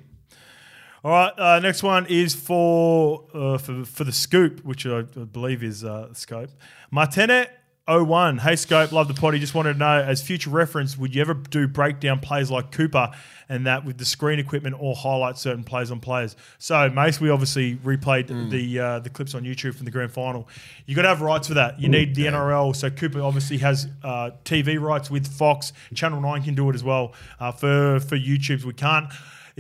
[1.02, 5.02] All right, uh, next one is for uh, for for the scoop, which I, I
[5.24, 6.50] believe is uh, scope.
[6.92, 7.46] Martene
[7.90, 8.38] 01.
[8.38, 9.38] Hey scope, love the potty.
[9.38, 13.11] Just wanted to know, as future reference, would you ever do breakdown plays like Cooper
[13.48, 16.37] and that with the screen equipment or highlight certain plays on players?
[16.59, 18.50] So Mace, we obviously replayed Mm.
[18.50, 20.48] the uh, the clips on YouTube from the grand final.
[20.87, 21.81] You got to have rights for that.
[21.81, 22.76] You need the NRL.
[22.76, 25.72] So Cooper obviously has uh, TV rights with Fox.
[25.94, 27.12] Channel Nine can do it as well.
[27.40, 29.07] Uh, for for YouTube's, we can't.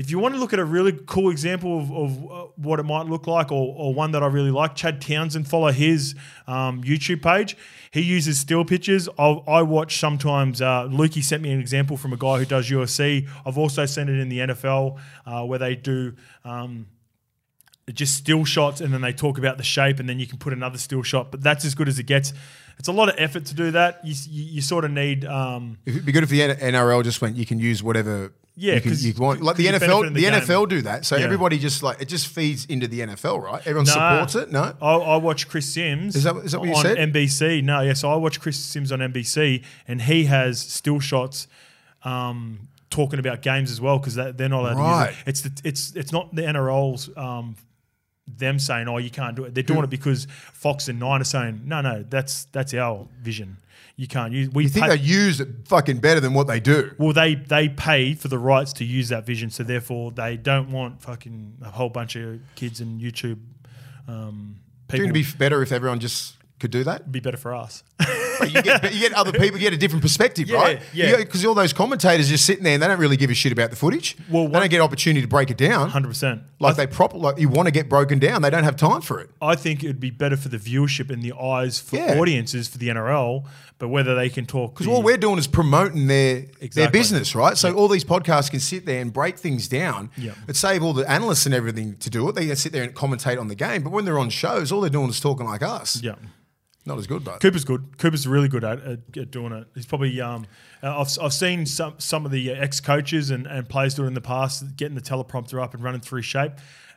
[0.00, 2.84] If you want to look at a really cool example of, of uh, what it
[2.84, 6.14] might look like, or, or one that I really like, Chad Townsend, follow his
[6.46, 7.54] um, YouTube page.
[7.90, 9.10] He uses still pictures.
[9.18, 10.62] I'll, I watch sometimes.
[10.62, 13.28] Uh, Lukey sent me an example from a guy who does UFC.
[13.44, 16.14] I've also seen it in the NFL uh, where they do.
[16.46, 16.86] Um,
[17.92, 20.52] just still shots and then they talk about the shape and then you can put
[20.52, 22.32] another still shot but that's as good as it gets
[22.78, 25.76] it's a lot of effort to do that you, you, you sort of need um,
[25.84, 27.36] It'd be good if the NRL just went.
[27.36, 28.32] You can use whatever.
[28.56, 29.40] Yeah, you, you want.
[29.42, 30.24] Like the NFL, the, the.
[30.26, 31.06] NFL do that.
[31.06, 31.24] So Yeah.
[31.24, 33.60] everybody just like it just feeds into the NFL, right?
[33.60, 33.92] Everyone Nah.
[34.26, 34.52] supports it.
[34.52, 36.14] No, I, I watch Chris Simms.
[36.16, 36.98] Is that- is that what you on said?
[36.98, 37.62] NBC.
[37.62, 37.94] No, yeah.
[37.94, 41.46] So I watch Chris Simms on NBC, and he has still shots
[42.04, 45.08] um, talking about games as well because they're not allowed to Right.
[45.10, 45.28] use it.
[45.28, 47.08] It's the, it's it's not the NRL's.
[47.16, 47.56] Um,
[48.26, 51.24] them saying, "Oh, you can't do it." They're doing it because Fox and Nine are
[51.24, 53.56] saying, "No, no, that's that's our vision.
[54.00, 56.58] You can't use." We you think pay- they use it fucking better than what they
[56.60, 56.92] do?
[56.98, 60.70] well, they they pay for the rights to use that vision, so therefore they don't
[60.70, 63.38] want fucking a whole bunch of kids and YouTube
[64.08, 64.56] um,
[64.88, 65.14] Do you people.
[65.14, 67.00] think it'd be better if everyone just could do that?
[67.02, 67.82] It'd be better for us.
[68.40, 70.82] But you get, you get other people, you get a different perspective, Yeah, right?
[70.92, 71.16] yeah.
[71.16, 73.70] Because all those commentators just sitting there and they don't really give a shit about
[73.70, 74.16] the footage.
[74.28, 75.90] Well, they don't get opportunity to break it down.
[75.90, 76.42] Hundred percent.
[76.58, 79.20] Like they proper, like you want to get broken down, they don't have time for
[79.20, 79.30] it.
[79.40, 82.18] I think it'd be better for the viewership and the eyes for Yeah.
[82.18, 83.44] audiences for the NRL,
[83.78, 87.56] but whether they can talk Because all we're doing is promoting their their business, right?
[87.56, 90.10] So all these podcasts can sit there and break things down.
[90.18, 90.32] Yeah.
[90.46, 92.34] But save all the analysts and everything to do it.
[92.34, 93.82] They can sit there and commentate on the game.
[93.82, 96.02] But when they're on shows, all they're doing is talking like us.
[96.02, 96.16] yeah.
[96.90, 97.98] Not as good, but Cooper's good.
[97.98, 99.68] Cooper's really good at, at, at doing it.
[99.76, 100.44] He's probably um,
[100.82, 104.08] uh, I've, I've seen some some of the ex coaches and, and players do it
[104.08, 106.52] in the past, getting the teleprompter up and running through shape.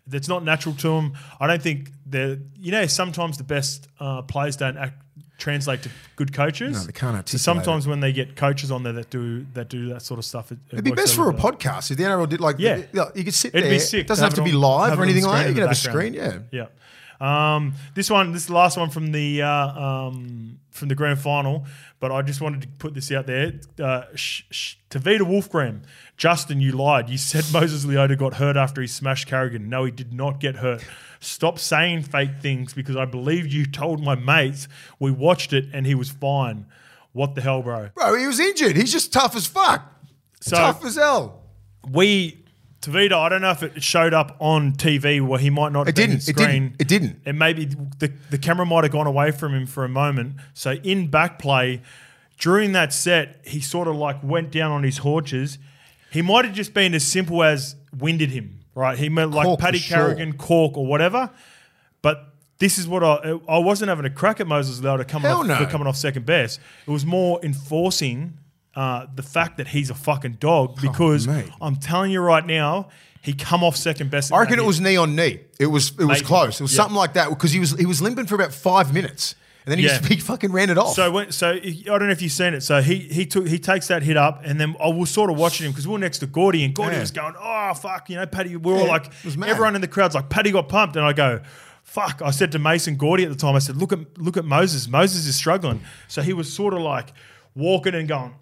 [0.07, 1.13] That's not natural to them.
[1.39, 4.99] I don't think they're you know sometimes the best uh, players don't act,
[5.37, 6.75] translate to good coaches.
[6.75, 9.89] No, they can't So sometimes when they get coaches on there that do that do
[9.89, 11.91] that sort of stuff, it, it it'd be best for a podcast.
[11.91, 12.81] If the NRL did like, Yeah.
[13.13, 13.71] you could sit It'd there.
[13.71, 14.01] be sick.
[14.01, 15.49] It doesn't have it to be on- live have or anything like that.
[15.49, 16.39] You can have a screen, yeah.
[16.51, 16.65] Yeah.
[17.23, 21.19] Um, this one, this is the last one from the uh, um, from the grand
[21.19, 21.65] final,
[21.99, 23.53] but I just wanted to put this out there.
[23.79, 25.83] Uh, sh- sh- Tavita Wolfgram,
[26.17, 27.09] Justin, you lied.
[27.09, 29.69] You said Moses Leota got hurt after he smashed Carrigan.
[29.69, 30.83] No, he did not get hurt.
[31.21, 34.67] Stop saying fake things because I believe you told my mates
[34.99, 36.65] we watched it and he was fine.
[37.13, 37.89] What the hell, bro?
[37.95, 38.75] Bro, he was injured.
[38.75, 39.89] He's just tough as fuck.
[40.41, 41.43] So- tough as hell.
[41.89, 42.42] we
[42.83, 45.83] Tavita, I don't know if it showed up on TV where he might not.
[45.83, 46.29] It have been didn't.
[46.29, 46.75] It didn't.
[46.79, 47.21] It didn't.
[47.25, 50.35] And maybe the the camera might have gone away from him for a moment.
[50.53, 51.81] So in back play,
[52.39, 55.57] during that set, he sort of like went down on his haunches.
[56.11, 58.97] He might have just been as simple as winded him, right?
[58.97, 60.33] He meant like Cork Paddy sure.
[60.33, 61.29] Cork or whatever.
[62.01, 65.39] But this is what I I wasn't having a crack at Moses Leota coming Hell
[65.39, 65.55] off no.
[65.55, 66.59] for coming off second best.
[66.85, 68.39] It was more enforcing
[68.75, 71.43] uh, the fact that he's a fucking dog because Oh.
[71.61, 72.89] I'm telling you right now,
[73.21, 74.33] he come off second best.
[74.33, 75.39] I reckon it was knee on knee.
[75.59, 76.25] It was it was Maybe.
[76.25, 76.59] close.
[76.59, 76.77] It was Yeah.
[76.77, 79.79] something like that because he was he was limping for about five minutes and then
[79.79, 79.99] he, Yeah.
[79.99, 80.93] just, he fucking ran it off.
[80.95, 82.61] So when, so I don't know if you've seen it.
[82.61, 85.37] So he he took he takes that hit up, and then I was sort of
[85.37, 87.01] watching him because we were next to Gordy, and Gordy Yeah.
[87.01, 88.55] was going, "Oh fuck," you know, Paddy.
[88.57, 89.49] We were all like, it was mad.
[89.49, 91.39] everyone in the crowd's like, "Paddy got pumped," and I go.
[91.85, 92.21] Fuck!
[92.23, 93.55] I said to Mason Gordy at the time.
[93.55, 94.87] I said, "Look at look at Moses.
[94.87, 97.13] Moses is struggling." So he was sort of like
[97.55, 98.33] walking and going,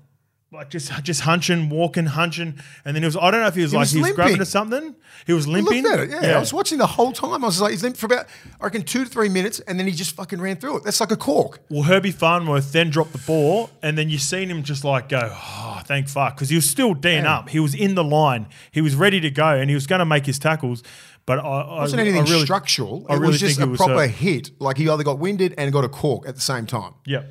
[0.54, 3.16] like just just hunching, walking, hunching, and then he was.
[3.16, 4.96] I don't know if he was He like was he was grabbing at something.
[5.26, 5.84] He was limping.
[5.84, 6.10] looked at it.
[6.10, 7.44] Yeah, I was watching the whole time.
[7.44, 8.26] I was like, he's limped for about
[8.60, 10.84] I reckon two to three minutes, and then he just fucking ran through it.
[10.84, 11.62] That's like a cork.
[11.70, 15.22] Well, Herbie Farnworth then dropped the ball, and then you seen him just like go,
[15.32, 17.48] oh, thank fuck, because he was still D'ing up.
[17.50, 18.48] He was in the line.
[18.72, 20.84] He was ready to go, and he was going to make his tackles.
[21.26, 23.06] But I, I It wasn't I anything really, structural.
[23.08, 24.52] I it really was just a proper a- hit.
[24.60, 26.96] Like he either got winded and got a cork at the same time.
[27.06, 27.24] Yeah.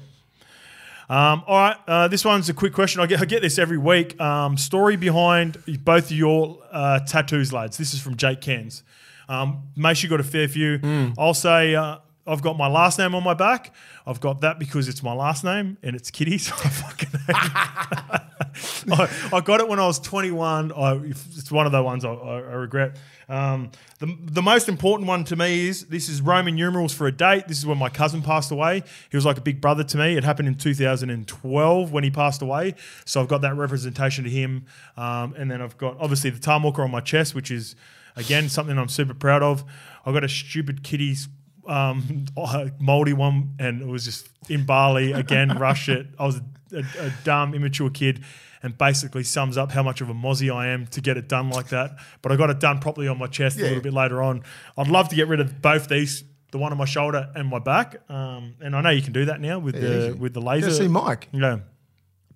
[1.11, 3.01] Um, all right, uh, this one's a quick question.
[3.01, 4.19] I get, I get this every week.
[4.21, 7.77] Um, story behind both of your uh, tattoos, lads.
[7.79, 8.85] This is from Jake Cairns.
[9.29, 10.79] Um, Mace, you got a fair few.
[10.79, 11.09] Hmm.
[11.19, 11.99] I'll say uh,
[12.31, 13.75] I've got my last name on my back.
[14.07, 16.39] I've got that because it's my last name and it's Kitty.
[16.51, 17.11] So I fucking.
[18.93, 20.73] I, I got it when I was 21.
[20.73, 22.97] I, it's one of the ones I, I, regret.
[23.29, 27.13] Um, the, the most important one to me is this is Roman numerals for a
[27.13, 27.47] date.
[27.49, 28.83] This is when my cousin passed away.
[29.11, 30.17] He was like a big brother to me.
[30.17, 32.75] It happened in 2012 when he passed away.
[33.05, 34.67] So I've got that representation to him.
[34.97, 37.77] Um, and then I've got obviously the time walker on my chest, which is
[38.17, 39.65] again something I'm super proud of.
[40.05, 41.29] I've got a stupid kitty's
[41.71, 42.27] um,
[42.81, 45.57] moldy one, and it was just in Bali again.
[45.59, 46.07] rush it.
[46.19, 46.41] I was
[46.73, 48.23] a, a, dumb, immature kid,
[48.63, 51.51] and basically sums up how much of a mozzie I am to get it done
[51.51, 51.93] like that.
[52.23, 53.65] But I got it done properly on my chest Yeah.
[53.65, 54.43] a little bit later on.
[54.77, 56.25] I'd love to get rid of both these.
[56.53, 59.27] The one on my shoulder and my back, um, and I know you can do
[59.27, 60.13] that now with the easy.
[60.19, 60.71] with the laser.
[60.71, 61.29] Yeah, see Mike.
[61.31, 61.61] Yeah,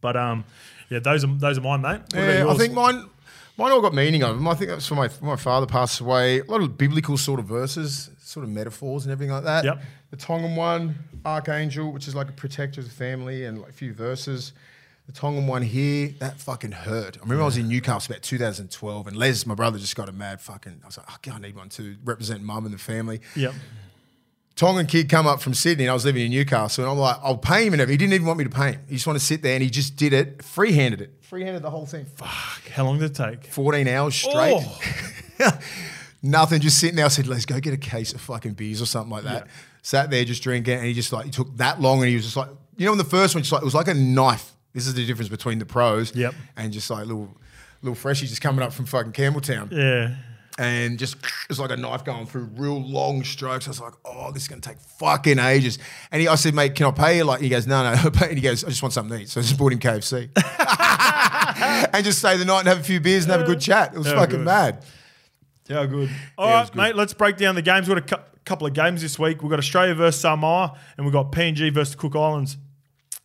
[0.00, 0.44] but um,
[0.88, 2.00] yeah, those are those are mine, mate.
[2.12, 3.08] What Yeah, I think mine,
[3.58, 4.46] mine all got meaning of them.
[4.46, 6.38] I think that's for my my father passed away.
[6.38, 9.64] A lot of biblical sort of verses, sort of metaphors and everything like that.
[9.64, 9.80] Yep.
[10.10, 13.72] The Tongan one, Archangel, which is like a protector of the family, and like a
[13.72, 14.52] few verses.
[15.06, 17.16] The Tongan one here, that fucking hurt.
[17.16, 20.12] I remember I was in Newcastle about 2012, and Les, my brother, just got a
[20.12, 20.80] mad fucking.
[20.82, 23.20] I was like, oh, God, I need one to represent mum and the family.
[23.36, 23.54] Yep.
[24.56, 27.16] Tongan kid come up from Sydney and I was living in Newcastle and I'm like,
[27.24, 27.94] I'll pay him and everything.
[27.94, 28.80] He didn't even want me to pay him.
[28.88, 31.10] He just wanted to sit there and he just did it, free-handed it.
[31.22, 32.04] Free-handed the whole thing.
[32.04, 33.46] Fuck, how long did it take?
[33.46, 34.62] 14 hours straight.
[35.40, 35.58] Oh.
[36.24, 37.04] Nothing, just sitting there.
[37.04, 39.44] I said, let's go get a case of fucking beers or something like that.
[39.46, 39.52] Yeah.
[39.82, 42.24] Sat there just drinking and he just like, he took that long and he was
[42.24, 44.52] just like, you know, in the first one, just like, it was like a knife.
[44.72, 46.34] This is the difference between the pros Yep.
[46.56, 47.28] and just like little,
[47.82, 50.16] little freshie just coming up from fucking Campbelltown Yeah.
[50.58, 51.16] and just
[51.50, 53.66] it's like a knife going through real long strokes.
[53.68, 55.78] I was like, oh, this is gonna take fucking ages.
[56.10, 57.24] And he, I said, mate, can I pay you?
[57.24, 58.10] Like he goes, no, no.
[58.22, 59.28] And he goes, I just want something to eat.
[59.28, 60.30] So I just bought him KFC
[61.94, 63.92] and just stay the night and have a few beers and have a good chat.
[63.94, 64.44] It was Yeah, fucking good.
[64.46, 64.84] mad.
[65.68, 66.10] Yeah, good.
[66.36, 66.76] All Yeah, right, good.
[66.76, 66.96] mate.
[66.96, 67.88] Let's break down the games.
[67.88, 69.42] We've got a cou- couple of games this week.
[69.42, 72.58] We've got Australia versus Samoa, and we've got PNG versus Cook Islands.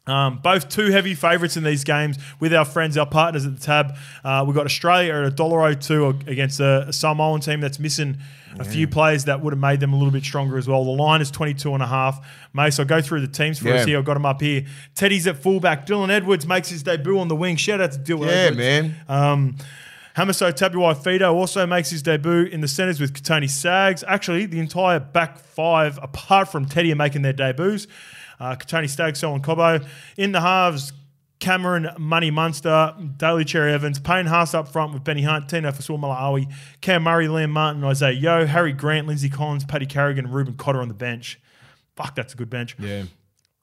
[0.08, 3.62] Um, both two heavy favourites in these games with our friends, our partners at the
[3.62, 3.95] tab.
[4.23, 7.78] Uh, we've got Australia at a dollar oh two against a, a Samoan team that's
[7.78, 8.17] missing
[8.58, 10.84] a few players that would have made them a little bit stronger as well.
[10.84, 12.25] The line is 22 and a half.
[12.54, 13.75] Mace, I'll go through the teams for Yeah.
[13.75, 13.99] us here.
[13.99, 14.63] I've got them up here.
[14.95, 15.86] Teddy's at fullback.
[15.86, 17.58] Dylan Edwards makes his debut on the wing.
[17.58, 18.58] Shout out to Dylan Yeah, Edwards.
[18.58, 18.95] man.
[19.08, 19.56] Um,
[20.15, 24.04] Hamiso Tabuai also makes his debut in the centres with Kotoni Staggs.
[24.08, 27.88] Actually, the entire back five, apart from Teddy, are making their debuts.
[28.39, 29.86] Uh, Kotoni Staggs, Selwyn Cobbo.
[30.17, 30.93] In the halves,
[31.39, 36.52] Cameron Money Munster, Daly Cherry Evans, Payne Haas up front with Benny Hunt, Tino Fa'asuamaleaui,
[36.82, 40.82] Cam Murray, Liam Martin, Isaiah Yeo, Harry Grant, Lindsay Collins, Paddy Carrigan, and Reuben Cotter
[40.82, 41.39] on the bench.
[41.95, 42.76] Fuck, that's a good bench.
[42.78, 43.04] Yeah.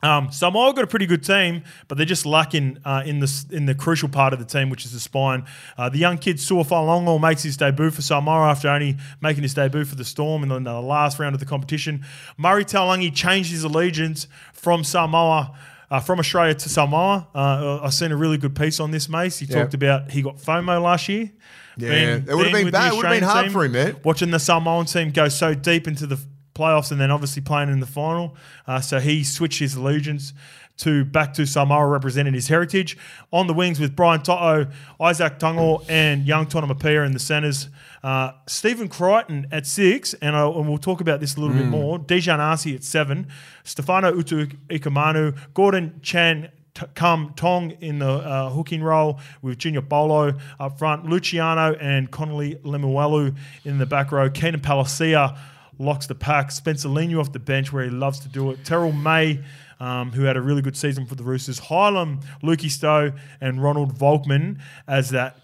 [0.03, 3.65] Um, Samoa got a pretty good team, but they're just lacking uh, in the in
[3.67, 5.45] the crucial part of the team, which is the spine.
[5.79, 9.85] Uh, the young kid Suafalongo makes his debut for Samoa after only making his debut
[9.85, 12.05] for the Storm in the, the last round of the competition.
[12.37, 15.57] Murray Taulagi changed his allegiance from Samoa.
[15.89, 19.39] Uh, from Australia to Samoa, uh, I've seen a really good piece on this, Mace.
[19.39, 19.61] He Yeah.
[19.63, 21.31] talked about he got FOMO last year.
[21.77, 22.93] Yeah, Being- it would've been bad.
[22.93, 23.97] It would've been hard team, for him, man.
[24.03, 26.19] Watching the Samoan team go so deep into the
[26.57, 28.37] playoffs and then obviously playing in the final.
[28.67, 30.33] Uh, so he switched his allegiance
[30.79, 32.99] to back to Samoa representing his heritage.
[33.33, 34.67] On the wings with Brian To'o,
[35.01, 37.69] Isaac Tungor, and young Tonamapia in the centres.
[38.03, 41.67] Uh, Stephen Crichton at six, and, I, and we'll talk about this a little bit
[41.67, 41.99] more.
[41.99, 43.29] Dejan Arce at seven,
[43.65, 49.81] Stefano Utu Ikamanu, Gordon Chan T- Come Tong in the uh, hooking role with Junior
[49.81, 54.29] Paulo up front, Luciano and Connelly Lemuelu in the back row.
[54.29, 55.39] Keenan Palasia
[55.79, 56.51] locks the pack.
[56.51, 58.65] Spencer Leniu off the bench where he loves to do it.
[58.65, 59.43] Terrell May,
[59.81, 61.61] um, who had a really good season for the Roosters.
[61.61, 64.59] Hylam, Lukey Stowe, and Ronald Volkman
[64.89, 65.39] as that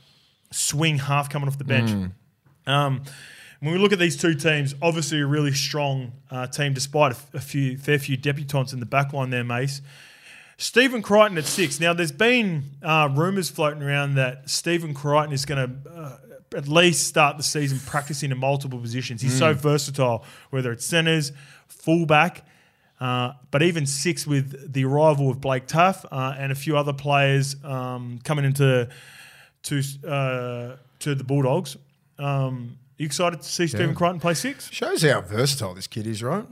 [0.50, 1.90] swing half coming off the bench.
[2.66, 3.02] Um,
[3.60, 7.40] when we look at these two teams, obviously a really strong uh, team, despite a
[7.40, 9.80] few fair few debutants in the back line there, Mace.
[10.56, 11.80] Stephen Crichton at six.
[11.80, 16.16] Now, there's been uh, rumours floating around that Stephen Crichton is going to uh,
[16.54, 19.22] at least start the season practicing in multiple positions.
[19.22, 21.32] He's so versatile, whether it's centres,
[21.68, 22.44] fullback,
[23.00, 26.92] uh, but even six with the arrival of Blake Taaffe uh, and a few other
[26.92, 28.88] players um, coming into
[29.64, 31.76] to uh, to the Bulldogs.
[32.18, 34.70] Um, you excited to see Stephen Crichton play six?
[34.70, 36.44] Shows how versatile this kid is, right?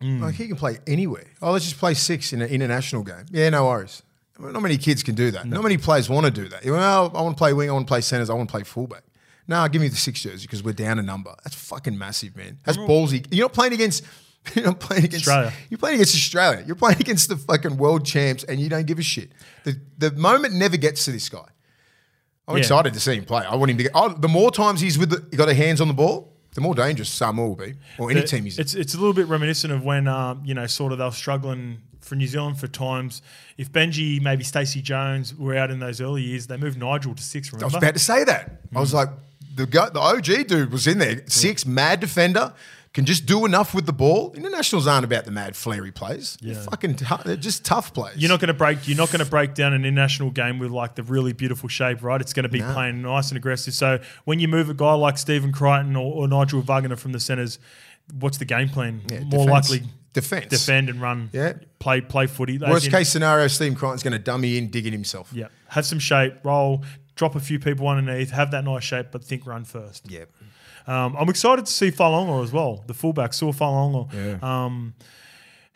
[0.00, 0.20] Mm.
[0.20, 1.26] Like he can play anywhere.
[1.40, 3.26] Oh, let's just play six in an international game.
[3.30, 4.02] Yeah, no worries.
[4.38, 5.46] Not many kids can do that.
[5.46, 6.66] Not many players want to do that.
[6.66, 8.64] "Oh, I want to play wing, I want to play centers, I want to play
[8.64, 9.04] fullback.
[9.48, 11.34] No, give me the six jersey because we're down a number.
[11.44, 12.58] That's fucking massive, man.
[12.64, 13.26] That's ballsy.
[13.30, 14.04] You're not playing against.
[14.54, 15.52] You're not playing against Australia.
[15.70, 16.64] You're playing against Australia.
[16.66, 19.30] You're playing against the fucking world champs, and you don't give a shit.
[19.64, 21.44] The the moment never gets to this guy.
[22.48, 22.60] I'm Yeah.
[22.62, 23.44] excited to see him play.
[23.44, 23.92] I want him to get.
[23.94, 26.60] Oh, the more times he's with the, he got a hands on the ball, the
[26.60, 28.58] more dangerous Samoa will be, or any It- team he's.
[28.58, 31.10] It's it's a little bit reminiscent of when um, you know sort of they were
[31.12, 33.22] struggling for New Zealand for times.
[33.56, 37.22] If Benji, maybe Stacey Jones were out in those early years, they moved Nigel to
[37.22, 37.52] six.
[37.52, 37.64] Remember?
[37.64, 38.60] I was about to say that.
[38.74, 39.08] I was like,
[39.54, 42.52] the guy, the OG dude was in there, six mad defender,
[42.92, 44.32] can just do enough with the ball.
[44.36, 46.36] Internationals aren't about the mad flary plays.
[46.42, 46.62] They're Yeah.
[46.62, 48.16] fucking, tou- they're just tough plays.
[48.18, 48.86] You're not going to break.
[48.86, 52.02] You're not going to break down an international game with like the really beautiful shape,
[52.02, 52.20] right?
[52.20, 52.70] It's going to be No.
[52.74, 53.72] playing nice and aggressive.
[53.72, 57.20] So when you move a guy like Stephen Crichton or, or Nigel Vagana from the
[57.20, 57.58] centres,
[58.18, 59.00] what's the game plan?
[59.10, 59.70] Yeah, More defense.
[59.70, 60.48] likely defense.
[60.48, 61.30] defend and run.
[61.32, 61.54] Yeah.
[61.78, 62.58] play play footy.
[62.58, 65.30] Worst in- case scenario, Steve Crichton's going to dummy in, digging himself.
[65.32, 66.84] Yeah, have some shape, roll,
[67.14, 70.10] drop a few people underneath, have that nice shape, but think run first.
[70.10, 70.24] Yeah.
[70.86, 74.12] Um, I'm excited to see Fa'alogo as well, the fullback, Sua Fa'alogo.
[74.12, 74.38] Yeah.
[74.64, 74.94] Um,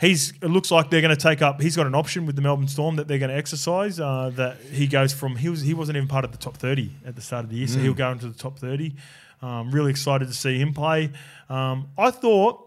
[0.00, 1.60] he's it looks like they're going to take up.
[1.60, 4.00] He's got an option with the Melbourne Storm that they're going to exercise.
[4.00, 6.90] Uh, that he goes from he was he wasn't even part of the top 30
[7.06, 8.94] at the start of the year, so he'll go into the top 30.
[9.42, 11.10] Um, really excited to see him play.
[11.48, 12.65] Um, I thought.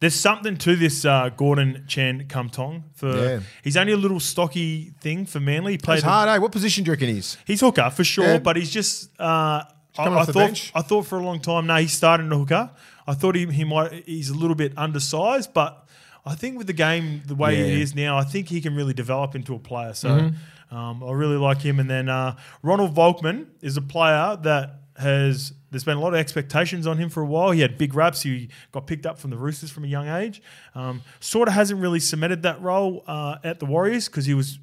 [0.00, 2.84] There's something to this uh, Gordon Chan Kum Tong.
[2.94, 3.40] For Yeah.
[3.62, 5.72] he's only a little stocky thing for Manly.
[5.72, 6.38] He played It's hard, eh?
[6.38, 7.36] What position do you reckon he is?
[7.46, 8.38] He's hooker for sure, Yeah.
[8.38, 9.10] but he's just.
[9.20, 9.64] Uh,
[9.98, 10.34] I, I the thought.
[10.34, 10.72] bench?
[10.74, 11.66] I thought for a long time.
[11.66, 12.70] No, he's starting a hooker.
[13.06, 14.04] I thought he, he might.
[14.06, 15.86] He's a little bit undersized, but
[16.24, 17.82] I think with the game the way it Yeah.
[17.82, 19.92] is now, I think he can really develop into a player.
[19.92, 20.76] So Mm-hmm.
[20.76, 21.78] um, I really like him.
[21.80, 25.52] And then uh, Ronald Volkman is a player that has.
[25.70, 27.50] There's been a lot of expectations on him for a while.
[27.52, 28.22] He had big raps.
[28.22, 30.42] He got picked up from the Roosters from a young age.
[30.74, 34.58] Um, sort of hasn't really cemented that role uh, at the Warriors because he was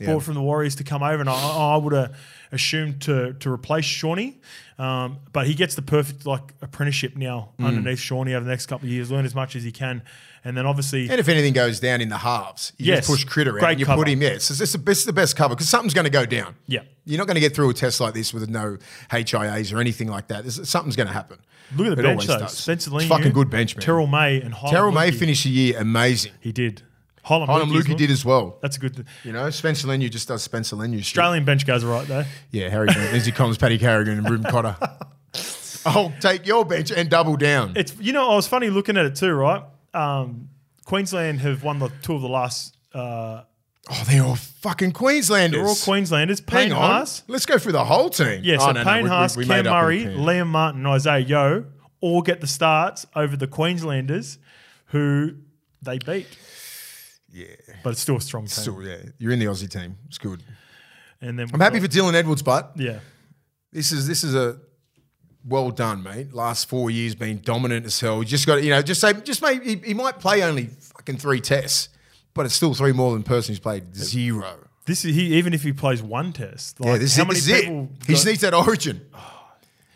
[0.00, 0.08] Yeah.
[0.08, 2.16] brought from the Warriors to come over, and I, I would have
[2.52, 4.40] assumed to to replace Shawnee.
[4.78, 7.66] Um, but he gets the perfect like apprenticeship now Mm.
[7.66, 10.02] underneath Shawnee over the next couple of years, learn as much as he can,
[10.44, 13.06] and then obviously And if anything goes down in the halves, you Yes.
[13.06, 13.70] just push Critter out.
[13.70, 14.02] And you cover.
[14.02, 14.30] put him, yeah.
[14.30, 16.54] It's, it's, the best, it's the best cover because something's going to go down.
[16.66, 16.80] Yeah.
[17.04, 18.78] You're not going to get through a test like this with no
[19.10, 20.42] HIAs or anything like that.
[20.42, 21.38] There's, something's going to happen.
[21.76, 22.38] look at the It bench though.
[22.40, 22.56] does.
[22.58, 23.82] Spencer fucking good bench, man.
[23.84, 26.32] Terrell May and Hylam Terrell May finished the year amazing.
[26.40, 26.82] He did.
[27.24, 27.96] Hylam Hylam Lukey well.
[27.98, 28.58] did as well.
[28.62, 29.06] That's a good.
[29.24, 30.98] You know, Spencer Leniu just does Spencer Leniu.
[31.00, 32.24] Australian bench goes right though.
[32.50, 34.76] Yeah, Harry Lindsay Collins, Paddy Carrigan, and Reuben Cotter.
[35.86, 37.72] I'll take your bench and double down.
[37.76, 39.62] It's you know I was funny looking at it too, right?
[39.94, 40.48] Um,
[40.84, 42.76] Queensland have won the two of the last.
[42.94, 43.42] Uh,
[43.90, 45.58] Oh, they're all fucking Queenslanders.
[45.58, 46.38] they're all Queenslanders.
[46.38, 46.78] Hang Payne on.
[46.88, 48.40] Haas, Let's go through the whole team.
[48.44, 51.18] Yeah, so Oh, no, no, Payne we- we- Haas, we Cam Murray, Liam Martin, Isaiah
[51.18, 51.64] Yeo
[52.00, 54.38] all get the starts over the Queenslanders
[54.86, 55.32] who
[55.82, 56.28] they beat.
[57.32, 57.46] Yeah.
[57.82, 58.48] But it's still a strong team.
[58.48, 58.96] Still, yeah.
[59.18, 59.96] You're in the Aussie team.
[60.08, 60.42] It's good.
[61.20, 62.98] and then I'm happy for Dylan Edwards, but Yeah.
[63.72, 64.58] this is this is a
[65.44, 66.32] well done, mate.
[66.34, 68.18] Last four years been dominant as hell.
[68.18, 70.66] You just got to, you know, just say, just maybe he, he might play only
[70.66, 71.88] fucking three tests,
[72.34, 74.68] but it's still three more than the person who's played zero.
[74.84, 76.80] This is he even if he plays one test.
[76.80, 78.06] Like yeah, this, how many this is people it.
[78.06, 79.00] He just needs that origin.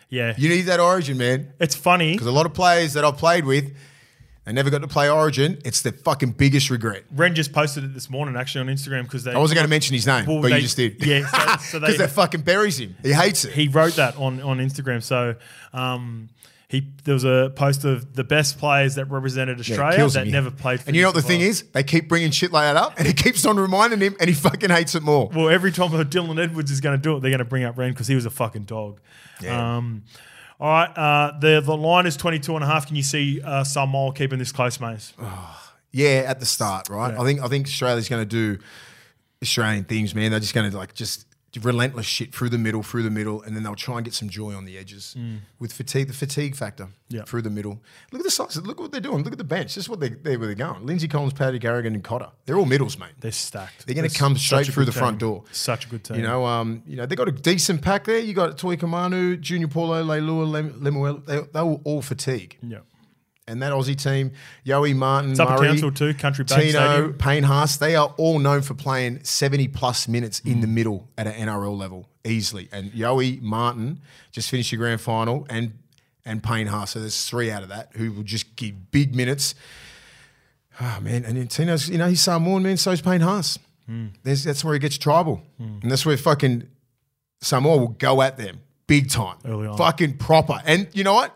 [0.08, 0.34] Yeah.
[0.38, 1.52] You need that origin, man.
[1.58, 2.12] It's funny.
[2.12, 3.76] Because a lot of players that I've played with,
[4.46, 5.58] they never got to play origin.
[5.64, 7.02] It's the fucking biggest regret.
[7.14, 9.70] Ren just posted it this morning actually on Instagram because they I wasn't going to
[9.70, 11.04] mention his name, Well, but they- you just did.
[11.04, 12.96] yeah, so- so they- Because that fucking buries him.
[13.02, 13.52] He hates it.
[13.52, 15.02] he wrote that on, on Instagram.
[15.02, 15.34] So
[15.72, 16.28] um,
[16.68, 20.28] he there was a post of the best players that represented Australia kills that him,
[20.28, 20.32] yeah.
[20.40, 20.80] never played.
[20.80, 21.62] For And you know what the thing is?
[21.72, 24.34] They keep bringing shit like that up, and it keeps on reminding him, and he
[24.34, 25.28] fucking hates it more.
[25.34, 27.78] Well, every time Dylan Edwards is going to do it, they're going to bring up
[27.78, 29.00] Ren because he was a fucking dog.
[29.40, 29.76] Yeah.
[29.76, 30.04] Um,
[30.58, 32.86] all right, uh, the the line is 22 and a half.
[32.86, 35.12] Can you see uh, Samoa keeping this close, Mace?
[35.92, 37.12] Yeah, at the start, right?
[37.12, 37.20] Yeah.
[37.20, 38.62] I think I think Australia's going to do
[39.42, 40.30] Australian things, man.
[40.30, 41.25] They're just going to like just
[41.64, 44.28] relentless shit through the middle, through the middle, and then they'll try and get some
[44.28, 45.16] joy on the edges
[45.58, 46.92] with fatigue, the fatigue factor Mm.
[47.08, 47.22] Yeah.
[47.22, 47.80] through the middle.
[48.10, 48.56] Look at the size.
[48.56, 49.22] Look what they're doing.
[49.22, 49.76] Look at the bench.
[49.76, 50.84] This is what they they where they're going.
[50.84, 52.30] Lindsay Collins, Paddy Carrigan, and Cotter.
[52.46, 53.12] They're all middles, mate.
[53.20, 53.86] They're stacked.
[53.86, 55.44] They're going to come straight through the front door.
[55.52, 56.16] Such a good team.
[56.16, 58.18] You know, um, you know, they got a decent pack there.
[58.18, 61.18] You got Toy Kamanu, Junior Paulo, Leilua, Lemuel.
[61.18, 62.58] They, they were all fatigue.
[62.60, 62.78] Yeah.
[63.48, 64.32] And that Aussie team,
[64.66, 67.14] Yowie Martin, It's Murray, Council too, Country Bank Tino, Stadium.
[67.14, 70.60] Payne Haas, they are all known for playing 70 plus minutes in Mm.
[70.62, 72.68] the middle at an NRL level easily.
[72.72, 74.00] And Yowie Martin
[74.32, 75.74] just finished the grand final and
[76.24, 76.90] and Payne Haas.
[76.90, 79.54] So there's three out of that who will just give big minutes.
[80.80, 81.24] Oh, man.
[81.24, 82.76] And Tino's, you know, he's Samoan, man.
[82.76, 83.60] So's Payne Haas.
[83.88, 84.10] Mm.
[84.24, 85.40] There's, that's where he gets tribal.
[85.60, 86.66] And that's where fucking
[87.40, 89.36] Samoa will go at them big time.
[89.44, 89.78] Early on.
[89.78, 90.60] Fucking proper.
[90.66, 91.32] And you know what?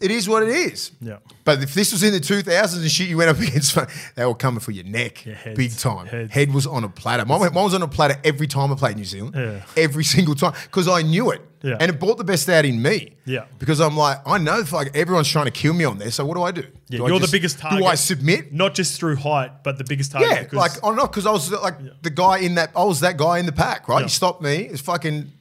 [0.00, 0.90] It is what it is.
[1.00, 1.18] Yeah.
[1.44, 3.76] But if this was in the 2000s and shit, you went up against,
[4.16, 5.56] they were coming for your neck, Yeah, heads.
[5.56, 6.06] big time.
[6.06, 6.32] Heads.
[6.32, 7.24] Head was on a platter.
[7.24, 9.34] Mine, mine was on a platter every time I played New Zealand.
[9.36, 9.62] Yeah.
[9.76, 11.76] Every single time because I knew it, Yeah.
[11.80, 13.12] and it brought the best out in me.
[13.24, 13.44] Yeah.
[13.58, 16.10] Because I'm like, I know, like everyone's trying to kill me on there.
[16.10, 16.62] So what do I do?
[16.88, 17.78] Yeah, Do you're the just- biggest target.
[17.80, 18.52] Do I submit?
[18.52, 20.30] Not just through height, but the biggest target.
[20.30, 22.70] Yeah, because- like I'm not because I was like the guy in that.
[22.76, 23.98] I was that guy in the pack, right?
[23.98, 24.04] Yeah.
[24.04, 24.56] You stopped me.
[24.70, 25.32] It's fucking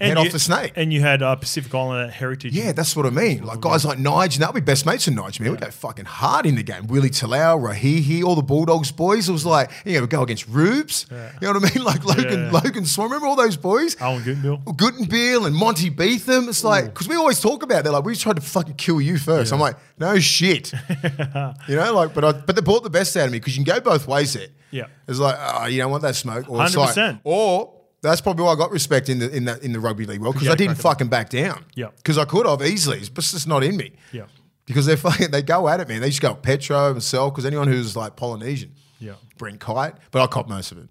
[0.00, 0.72] head you, off the snake.
[0.76, 2.52] And you had uh, Pacific Islander Heritage.
[2.52, 3.44] Yeah, that's what I mean.
[3.44, 5.52] Like guys like Nige, and they'll be best mates with Nige, man.
[5.52, 6.86] We go fucking hard in the game.
[6.86, 9.28] Willie Talau, Rahihi, all the Bulldogs boys.
[9.28, 11.06] It was like, you know, we go against Rubes.
[11.10, 11.84] You know what I mean?
[11.84, 12.50] Like Logan, Yeah.
[12.50, 13.08] Logan Swan.
[13.08, 13.94] Remember all those boys?
[13.96, 14.64] Awen Guttenbeil.
[14.76, 16.48] Guttenbeil and Monty Beetham.
[16.48, 19.18] It's like, because we always talk about, they're like, we tried to fucking kill you
[19.18, 19.52] first.
[19.52, 20.72] I'm like, no shit.
[21.68, 23.64] you know, like, but I, but they brought the best out of me because you
[23.64, 24.48] can go both ways there.
[24.70, 24.86] Yeah.
[25.06, 26.48] It's like, oh, you don't want that smoke.
[26.48, 27.20] Or 100%.
[27.24, 27.73] or
[28.08, 30.34] that's probably why I got respect in the in that in the rugby league world
[30.34, 31.64] because Yeah, I didn't fucking back down.
[31.74, 31.88] Yeah.
[31.96, 33.92] Because I could have easily, but it's just not in me.
[34.12, 34.24] Yeah.
[34.66, 36.00] Because they're fucking, they go at it, man.
[36.00, 38.72] They just go Petro and because anyone who's like Polynesian.
[38.98, 39.14] Yeah.
[39.36, 40.88] Brent Kite, but I cop most of it.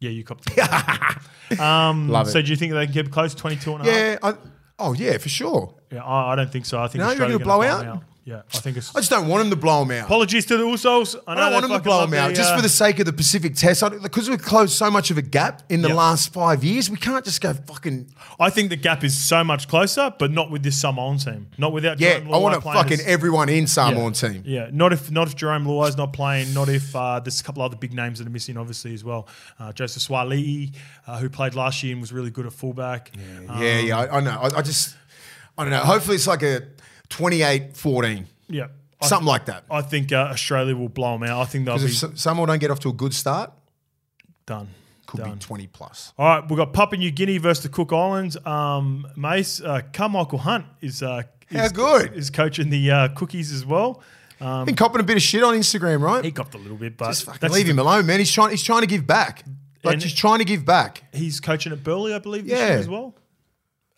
[0.00, 1.60] Yeah, you copped it.
[1.60, 2.30] um, Love it.
[2.32, 4.18] So do you think they can keep close, 22 and a half?
[4.22, 4.32] Yeah.
[4.78, 5.74] Oh yeah, for sure.
[5.92, 6.78] Yeah, I, I don't think so.
[6.80, 8.02] I think No, Australia reckon are gonna blow them out?
[8.26, 8.88] Yeah, I think it's.
[8.96, 10.06] I just don't want them to blow them out.
[10.06, 11.14] Apologies to the Usos.
[11.26, 12.98] I, I don't want them to blow them out the, just uh, for the sake
[12.98, 13.82] of the Pacific Test.
[14.02, 15.96] Because we've closed so much of a gap in the Yep.
[15.96, 18.10] last five years, we can't just go fucking.
[18.40, 21.48] I think the gap is so much closer, but not with this Samoan team.
[21.58, 22.00] Not without.
[22.00, 24.10] Yeah, Jarome I want to fucking as- everyone in yeah.
[24.12, 24.42] Team.
[24.46, 26.54] Yeah, not if not if Jarome Luai's not playing.
[26.54, 29.28] Not if uh, there's a couple other big names that are missing, obviously as well.
[29.58, 30.74] Uh, Joseph Suaali'i,
[31.06, 33.10] uh, who played last year and was really good at fullback.
[33.50, 34.38] Um, Yeah, yeah, I, I know.
[34.40, 34.96] I, I just,
[35.58, 35.80] I don't know.
[35.80, 36.62] Hopefully, it's like a
[37.14, 38.66] 28 14, yeah.
[39.02, 39.64] Something like that.
[39.70, 41.40] I think uh, Australia will blow them out.
[41.42, 43.52] I think they'll be Because if Samoa don't get off to a good start,
[44.46, 44.68] done.
[45.06, 45.34] could done.
[45.34, 46.12] be 20 plus.
[46.18, 48.36] All right, we've got Papua New Guinea versus the Cook Islands.
[48.46, 52.14] Um, Mace, uh, Carmichael Hunt is, uh, How is good.
[52.14, 54.02] is coaching the uh, Cookies as well.
[54.40, 56.24] Um, Been copping a bit of shit on Instagram, right?
[56.24, 58.18] he copped a little bit, but Just fucking leave him alone, man.
[58.18, 58.50] He's trying.
[58.50, 59.44] He's trying to give back.
[59.84, 61.02] Like he's trying to give back.
[61.12, 62.68] He's coaching at Burleigh, I believe, this Yeah.
[62.70, 63.14] year as well.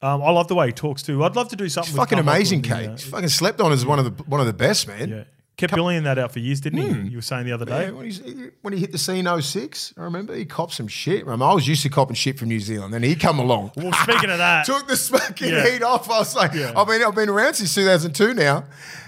[0.02, 1.24] Um, I love the way he talks too.
[1.24, 1.92] I'd love to do something.
[1.94, 2.90] With fucking amazing, Kate.
[2.90, 5.08] He's fucking slept on as one of the one of the best, man.
[5.08, 5.24] yeah,
[5.56, 7.10] kept billing that out for years, didn't he?
[7.10, 7.86] You were saying the other day.
[7.86, 11.26] Yeah, when, when he hit the scene 06, I remember he copped some shit.
[11.26, 12.92] I, I was used to copping shit from New Zealand.
[12.92, 13.72] Then he come along.
[13.74, 15.66] Well, speaking of that, took the smoking Yeah.
[15.66, 16.10] heat off.
[16.10, 16.74] I was like, Yeah.
[16.76, 18.64] I've been I've been around since 2002 now,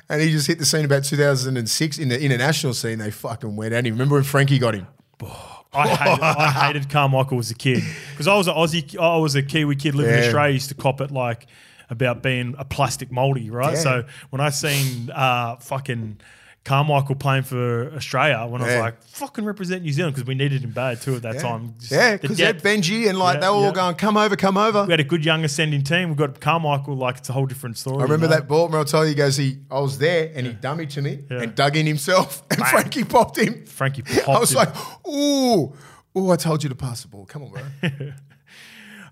[0.08, 2.98] and he just hit the scene about 2006 in the international scene.
[2.98, 3.92] They fucking went at him.
[3.92, 4.86] Remember when Frankie got him?
[5.72, 9.34] I hated, I hated Carmichael as a kid because I was an Aussie, I was
[9.34, 10.26] a Kiwi kid living in Yeah.
[10.26, 10.54] Australia.
[10.54, 11.46] Used to cop it like
[11.90, 13.74] about being a plastic moldy, right?
[13.74, 13.80] Yeah.
[13.80, 16.20] So when I seen uh, fucking
[16.64, 20.62] Carmichael playing for Australia, when I was like, fucking represent New Zealand because we needed
[20.62, 21.74] him bad too at that Yeah, time.
[21.78, 22.62] Just yeah, the because they had.
[22.62, 25.04] Benji and like Yeah, they were all going, "Come over, come over." we had a
[25.04, 26.08] good young ascending team.
[26.08, 28.00] We've got Carmichael, like it's a whole different story.
[28.00, 28.36] I remember you know?
[28.36, 28.74] that ball.
[28.76, 31.42] I'll tell you, he goes, he, I was there and he dummied to me Yeah.
[31.42, 33.64] and dug in himself and Frankie popped him.
[33.64, 34.36] Frankie popped him.
[34.36, 34.56] I was him.
[34.58, 34.74] like,
[35.08, 35.72] ooh,
[36.18, 37.24] ooh, I told you to pass the ball.
[37.24, 37.62] Come on, bro.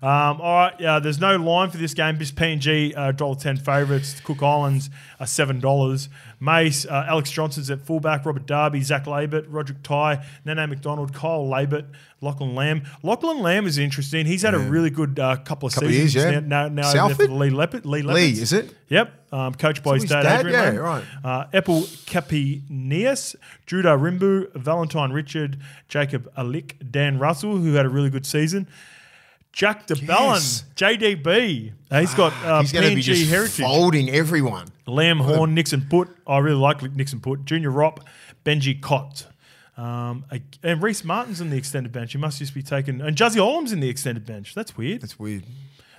[0.01, 0.99] Um, all right, yeah.
[0.99, 2.19] There's no line for this game.
[2.19, 4.19] Just PNG uh, dollar ten favourites.
[4.19, 4.89] Cook Islands
[5.19, 6.09] are seven dollars.
[6.39, 8.25] Mace, uh, Alex Johnston's at fullback.
[8.25, 11.85] Robert Derby, Zac Laybutt, Roderick Ty, Nene McDonald, Kyle Laybutt,
[12.21, 12.83] Lachlan Lamb.
[13.01, 14.27] Lachlan Lamb is interesting.
[14.27, 16.39] He's had a really good uh, couple of Couple seasons years, yeah.
[16.41, 16.67] now.
[16.67, 17.85] Now, now over for the Leigh Leopard.
[17.87, 18.71] Lee, Lee, is it?
[18.89, 20.39] Yep, um, coached by his his dad, dad?
[20.41, 20.75] Adrian.
[20.75, 21.03] Yeah, Lamb.
[21.23, 21.43] right.
[21.53, 23.35] Uh, Epel Kapinias,
[23.65, 28.67] Judah Rimbu, Valentine Richard, Jacob Alick, Dan Russell, who had a really good season.
[29.53, 30.65] Jack de Belin, Yes.
[30.75, 31.71] JDB.
[31.91, 33.65] He's got uh, He's PNG just heritage.
[33.65, 34.67] folding everyone.
[34.85, 36.09] Lamb Horn, Nixon Putt.
[36.27, 37.45] I really like Nixon Putt.
[37.45, 38.07] Junior Rop,
[38.45, 39.27] Benji Cott.
[39.75, 40.25] Um,
[40.63, 42.11] and Rhyse Martin's in the extended bench.
[42.11, 43.01] He must just be taken.
[43.01, 44.53] And Juzzy Olam's in the extended bench.
[44.55, 45.01] That's weird.
[45.01, 45.43] That's weird.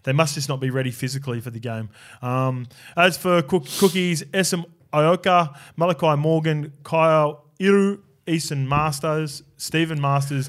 [0.05, 1.91] They must just not be ready physically for the game.
[2.23, 4.61] Um, as for cook- cookies, SM
[4.93, 10.49] Ioka, Malachi Morgan, Kayal Iro, Esan Marsters, Stephen Masters,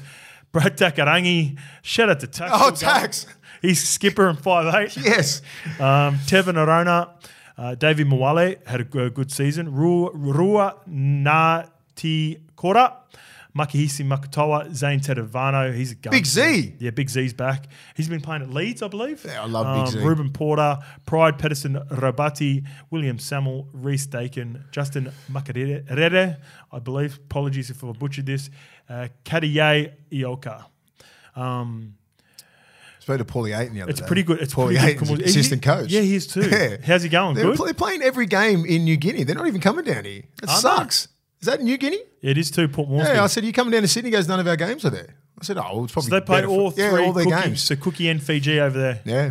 [0.52, 1.58] Brad Takarangi.
[1.82, 2.52] Shout out to Tax.
[2.54, 3.26] Oh, Tax.
[3.62, 5.04] He's skipper and 5'8.
[5.04, 5.42] Yes.
[5.78, 7.10] Um, Tevin Arona,
[7.58, 9.72] uh, Davvy Moale had a good season.
[9.72, 12.96] Rua, Rua Nati Kora,
[13.56, 15.74] Makihisi Makutoa, Zane Tetevano.
[15.74, 16.12] He's a gun.
[16.12, 16.74] Big Z.
[16.78, 17.66] Yeah, Big Z's back.
[17.96, 19.24] He's been playing at Leeds, I believe.
[19.24, 20.06] Yeah, I love Big Z.
[20.06, 26.36] Ruben Porter, Pride Pedersen Rabati, William Samuel, Reese Dakin, Justin Makarere,
[26.72, 27.16] I believe.
[27.16, 28.50] Apologies if I butchered this.
[28.88, 30.66] Uh, Kadiye Ioka.
[31.34, 31.94] Um,
[33.00, 34.06] Spoke to Paulie Aiton the other it's day.
[34.06, 34.40] pretty good.
[34.40, 35.22] It's Paulie pretty Aiton's good.
[35.22, 35.90] assistant He- coach.
[35.90, 36.42] Yeah, he is too.
[36.48, 36.76] Yeah.
[36.84, 37.34] How's he going?
[37.34, 37.56] They're, Good.
[37.56, 39.24] pl- they're playing every game in New Guinea.
[39.24, 40.22] They're not even coming down here.
[40.42, 40.52] They?
[40.52, 41.08] sucks.
[41.40, 42.00] Is that New Guinea?
[42.22, 42.68] it is too.
[42.68, 43.14] Port Moresby.
[43.14, 44.08] Yeah, I said, you coming down to Sydney?
[44.10, 45.14] He goes, none of our games are there.
[45.40, 47.24] I said, oh, it's probably so they play better for- all three yeah, all their
[47.24, 47.44] cookies.
[47.44, 47.62] games.
[47.62, 49.00] So Cookie and Fiji over there.
[49.06, 49.30] Yeah.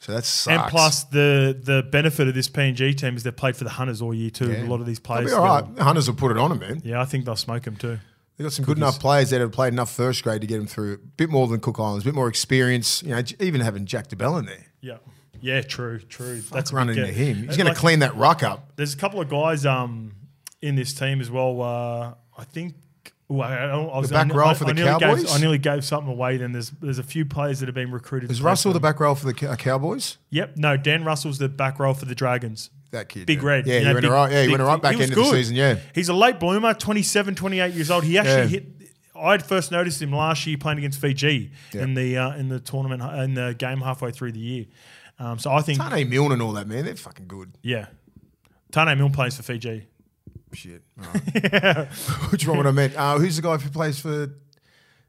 [0.00, 0.56] So that sucks.
[0.62, 4.00] And plus, the the benefit of this PNG team is they've played for the Hunters
[4.00, 4.52] all year too.
[4.52, 4.62] Yeah.
[4.62, 5.32] A lot of these players.
[5.32, 5.74] all right.
[5.74, 6.82] The Hunters will put it on them, man.
[6.84, 7.98] Yeah, I think they'll smoke them too.
[8.36, 10.68] They've got some good enough players that have played enough first grade to get them
[10.68, 10.94] through.
[10.94, 13.02] A bit more than Cook Islands, a bit more experience.
[13.02, 14.66] You know, even having Jack DeBell in there.
[14.80, 14.98] Yeah.
[15.40, 16.36] Yeah, true, true.
[16.36, 17.48] That's That's running into him.
[17.48, 18.70] He's going to clean that ruck up.
[18.76, 20.12] There's a couple of guys um
[20.62, 21.60] in this team as well.
[21.62, 22.74] Uh, I think
[23.30, 25.24] Ooh, I, I, was, The back I, row for the nearly Cowboys?
[25.24, 26.38] Gave, I nearly gave something away.
[26.38, 28.30] Then there's there's a few players that have been recruited.
[28.30, 30.16] Is Russell the back row for the Cowboys?
[30.30, 30.56] Yep.
[30.56, 32.70] No, Dan Russell's the back row for the Dragons.
[32.90, 33.26] That kid.
[33.26, 33.48] Big yeah.
[33.48, 33.66] red.
[33.66, 34.32] Yeah, you he know, went big- right.
[34.32, 35.56] Yeah, he big- went right back he end the season.
[35.56, 35.78] Yeah.
[35.94, 38.04] He's a late bloomer, 27, 28 years old.
[38.04, 38.46] He actually Yeah.
[38.46, 38.66] hit.
[39.14, 41.82] I would first noticed him last year playing against Fiji Yeah.
[41.82, 44.66] in the uh, in the tournament in the game halfway through the year.
[45.18, 46.84] Um, so I think Taane Milne and all that, man.
[46.86, 47.58] They're fucking good.
[47.62, 47.86] yeah,
[48.72, 49.86] Taane Milne plays for Fiji.
[50.52, 50.82] Shit.
[51.00, 51.86] All right.
[52.30, 52.96] Which one would I meant?
[52.96, 54.30] Uh, who's the guy who plays for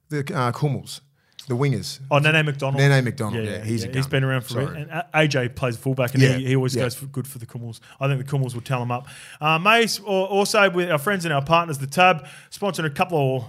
[0.09, 1.01] the uh, Kumuls?
[1.47, 1.99] The wingers.
[2.11, 2.77] Oh, Nene McDonald.
[2.77, 4.09] Nene McDonald, yeah, he's a he's gun.
[4.11, 4.69] been around for a bit.
[4.69, 4.81] Sorry.
[5.15, 6.83] And AJ plays fullback, and Yeah, he, he always yeah.
[6.83, 7.79] goes for good for the Kumuls.
[7.99, 9.07] I think the Kumuls will tell him up.
[9.41, 13.43] Uh, Mace, also with our friends and our partners, the Tab, sponsoring a couple of.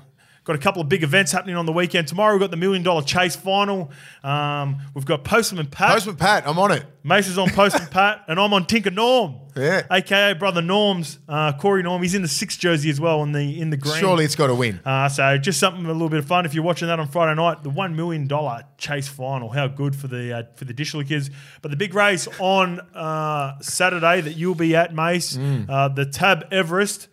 [0.51, 2.09] Got a couple of big events happening on the weekend.
[2.09, 3.93] Tomorrow we've got the Million Dollar Chase Final.
[4.25, 5.93] Um, we've got Postman Pat.
[5.93, 6.85] Postman Pat, I'm on it.
[7.05, 9.37] Mace is on Postman Pat, and I'm on Tinker Norm.
[9.55, 9.83] Yeah.
[9.89, 12.03] AKA brother Norm's uh, Corey Norm.
[12.03, 13.95] He's in the sixth jersey as well in the in the green.
[14.01, 14.81] Surely it's got to win.
[14.85, 17.37] Uh, so just something a little bit of fun if you're watching that on Friday
[17.41, 17.63] night.
[17.63, 19.51] The one million dollar chase final.
[19.51, 21.31] How good for the uh, for the Dishler kids.
[21.63, 25.71] But the big race on uh, Saturday that you'll be at Mace, Mm.
[25.71, 27.07] uh, the Tab Everest.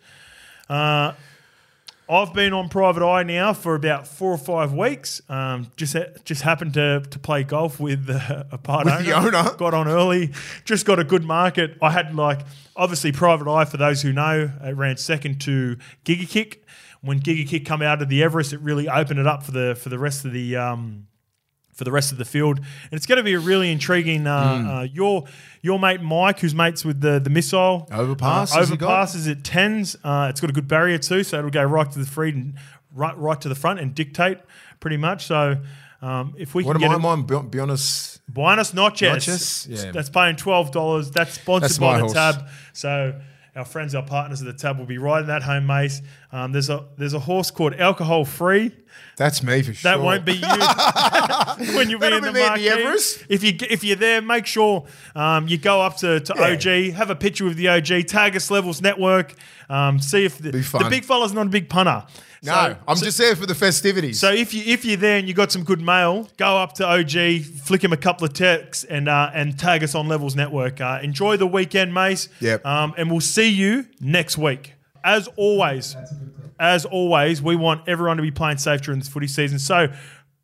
[2.10, 5.20] I've been on private eye now for about four or five weeks.
[5.28, 9.12] Um, just ha- just happened to to play golf with uh, a part With the
[9.12, 9.54] owner?
[9.56, 10.32] Got on early.
[10.64, 11.76] Just got a good market.
[11.82, 12.40] I had like
[12.74, 14.50] obviously private eye for those who know.
[14.62, 16.64] It ran second to Giga Kick.
[17.02, 19.74] When Giga Kick come out of the Everest, it really opened it up for the
[19.74, 20.56] for the rest of the.
[20.56, 21.08] Um,
[21.78, 24.26] for the rest of the field, and it's going to be a really intriguing.
[24.26, 24.68] Uh, Hmm.
[24.68, 25.24] uh, your
[25.62, 28.86] your mate Mike, who's mates with the the missile Overpass, uh, has he got?
[28.86, 29.96] overpass is at tens.
[30.02, 32.54] Uh, it's got a good barrier too, so it'll go right to the free and
[32.92, 34.38] right right to the front and dictate
[34.80, 35.24] pretty much.
[35.26, 35.58] So
[36.02, 36.94] um, if we What can am get I?
[36.94, 38.20] it, Am I on Be- Buenos?
[38.28, 39.66] Buenos Noches, Noches?
[39.70, 39.92] Yeah.
[39.92, 41.12] that's paying twelve dollars.
[41.12, 42.12] That's sponsored That's by the horse.
[42.12, 42.48] Tab.
[42.72, 43.20] So
[43.56, 46.02] our friends, our partners at the Tab will be riding that home, Mace.
[46.32, 48.72] Um, there's a there's a horse called Alcohol Free.
[49.16, 49.90] That's me for sure.
[49.90, 50.46] That won't be you
[51.76, 52.62] when you be That'll in the be me at marquee.
[52.64, 53.24] the Everest.
[53.28, 56.52] If you if you're there, make sure um, you go up to, to Yeah.
[56.52, 59.34] OG, have a picture with the OG, tag us Levels Network,
[59.68, 60.84] um, see if the, Be fun.
[60.84, 62.04] the big fella's not a big punter.
[62.40, 64.20] No, So- I'm just there for the festivities.
[64.20, 66.86] so if you if you're there and you got some good mail, go up to
[66.86, 70.80] OG, flick him a couple of texts, and uh, and tag us on Levels Network.
[70.80, 72.28] Uh, enjoy the weekend, Mace.
[72.40, 72.64] Yep.
[72.64, 74.74] Um, and we'll see you next week.
[75.02, 75.96] As always,
[76.58, 79.58] as always, we want everyone to be playing safe during this footy season.
[79.58, 79.88] So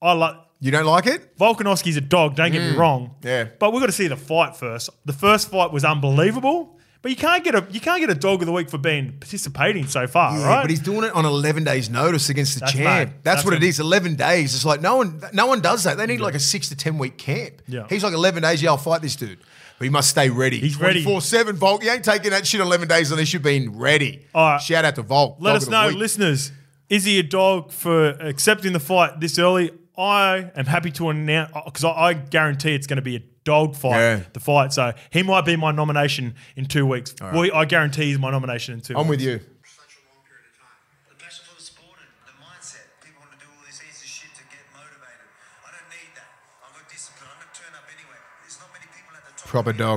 [0.01, 1.37] I like You don't like it?
[1.37, 2.35] Volkanovski's a dog.
[2.35, 3.15] Don't get me wrong.
[3.21, 3.25] Mm.
[3.25, 3.43] yeah.
[3.59, 4.89] but we've got to see the fight first.
[5.05, 8.41] The first fight was unbelievable, but you can't get a you can't get a dog
[8.41, 10.61] of the week for being participating so far, Yeah, right?
[10.63, 13.11] but he's doing it on 11 days' notice against the That's champ.
[13.21, 13.79] That's, That's what it is.
[13.79, 14.55] 11 days.
[14.55, 15.97] It's like no one, no one does that.
[15.97, 17.61] They need like a six to 10 week camp.
[17.67, 17.85] Yeah.
[17.89, 18.63] He's like 11 days.
[18.63, 19.37] Yeah, I'll fight this dude,
[19.77, 20.59] but he must stay ready.
[20.59, 21.03] He's ready.
[21.03, 21.55] 24 seven.
[21.57, 21.83] Volk.
[21.83, 24.25] You ain't taking that shit 11 days unless you've been ready.
[24.33, 24.61] All right.
[24.61, 25.37] Shout out to Volk.
[25.39, 26.51] Let us know, listeners.
[26.89, 29.71] Is he a dog for accepting the fight this early?
[29.97, 33.75] I am happy to announce because I, I guarantee it's going to be a dog
[33.75, 33.97] fight.
[33.97, 34.21] Yeah.
[34.33, 37.15] The fight, so he might be my nomination in two weeks.
[37.21, 39.23] Well, I guarantee he's my nomination in 2 I'm weeks.
[39.23, 39.39] with you.
[39.39, 39.47] such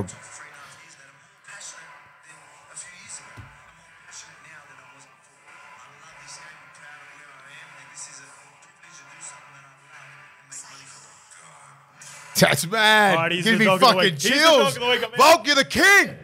[0.01, 0.26] a
[12.39, 13.15] That's mad.
[13.15, 14.57] Right, Give me dog of the fucking chills.
[14.57, 15.17] dog of the week, I'm in.
[15.17, 16.15] Volk, you're the king.